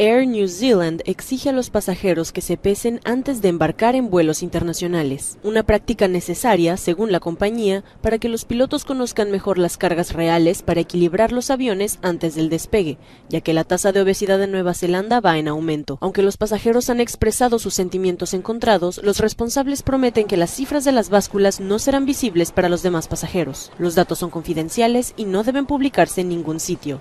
Air 0.02 0.26
New 0.26 0.48
Zealand 0.48 1.00
exige 1.04 1.50
a 1.50 1.52
los 1.52 1.70
pasajeros 1.70 2.32
que 2.32 2.40
se 2.40 2.56
pesen 2.56 3.00
antes 3.04 3.40
de 3.40 3.46
embarcar 3.46 3.94
en 3.94 4.10
vuelos 4.10 4.42
internacionales, 4.42 5.38
una 5.44 5.62
práctica 5.62 6.08
necesaria, 6.08 6.76
según 6.76 7.12
la 7.12 7.20
compañía, 7.20 7.84
para 8.00 8.18
que 8.18 8.28
los 8.28 8.44
pilotos 8.44 8.84
conozcan 8.84 9.30
mejor 9.30 9.58
las 9.58 9.76
cargas 9.76 10.12
reales 10.12 10.62
para 10.62 10.80
equilibrar 10.80 11.30
los 11.30 11.50
aviones 11.50 12.00
antes 12.02 12.34
del 12.34 12.48
despegue, 12.48 12.98
ya 13.28 13.42
que 13.42 13.52
la 13.52 13.62
tasa 13.62 13.92
de 13.92 14.00
obesidad 14.00 14.42
en 14.42 14.50
Nueva 14.50 14.74
Zelanda 14.74 15.20
va 15.20 15.38
en 15.38 15.46
aumento. 15.46 15.98
Aunque 16.00 16.22
los 16.22 16.36
pasajeros 16.36 16.90
han 16.90 16.98
expresado 16.98 17.60
sus 17.60 17.74
sentimientos 17.74 18.34
encontrados, 18.34 19.00
los 19.04 19.20
responsables 19.20 19.84
prometen 19.84 20.26
que 20.26 20.36
las 20.36 20.50
cifras 20.50 20.82
de 20.84 20.90
las 20.90 21.10
básculas 21.10 21.60
no 21.60 21.78
serán 21.78 22.06
visibles 22.06 22.50
para 22.50 22.68
los 22.68 22.82
demás 22.82 23.06
pasajeros. 23.06 23.70
Los 23.78 23.94
datos 23.94 24.18
son 24.18 24.30
confidenciales 24.30 25.14
y 25.16 25.26
no 25.26 25.44
deben 25.44 25.66
publicarse 25.66 26.22
en 26.22 26.30
ningún 26.30 26.58
sitio. 26.58 27.00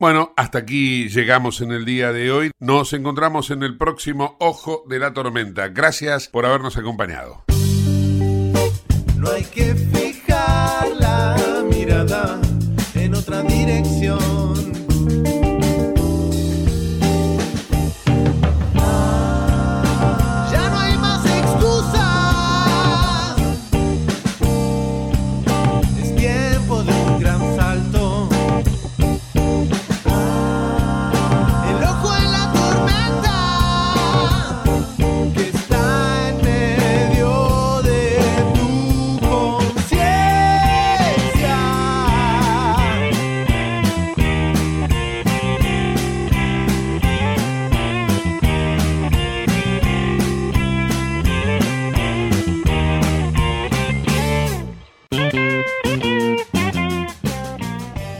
Bueno, 0.00 0.32
hasta 0.36 0.58
aquí 0.58 1.08
llegamos 1.08 1.60
en 1.60 1.72
el 1.72 1.84
día 1.84 2.12
de 2.12 2.30
hoy. 2.30 2.52
Nos 2.60 2.92
encontramos 2.92 3.50
en 3.50 3.64
el 3.64 3.76
próximo 3.76 4.36
Ojo 4.38 4.84
de 4.88 5.00
la 5.00 5.12
Tormenta. 5.12 5.70
Gracias 5.70 6.28
por 6.28 6.46
habernos 6.46 6.76
acompañado. 6.76 7.42
No 9.16 9.28
hay 9.28 9.42
que 9.42 9.74
fijar 9.74 10.88
la 11.00 11.36
mirada 11.68 12.40
en 12.94 13.12
otra 13.12 13.42
dirección. 13.42 14.77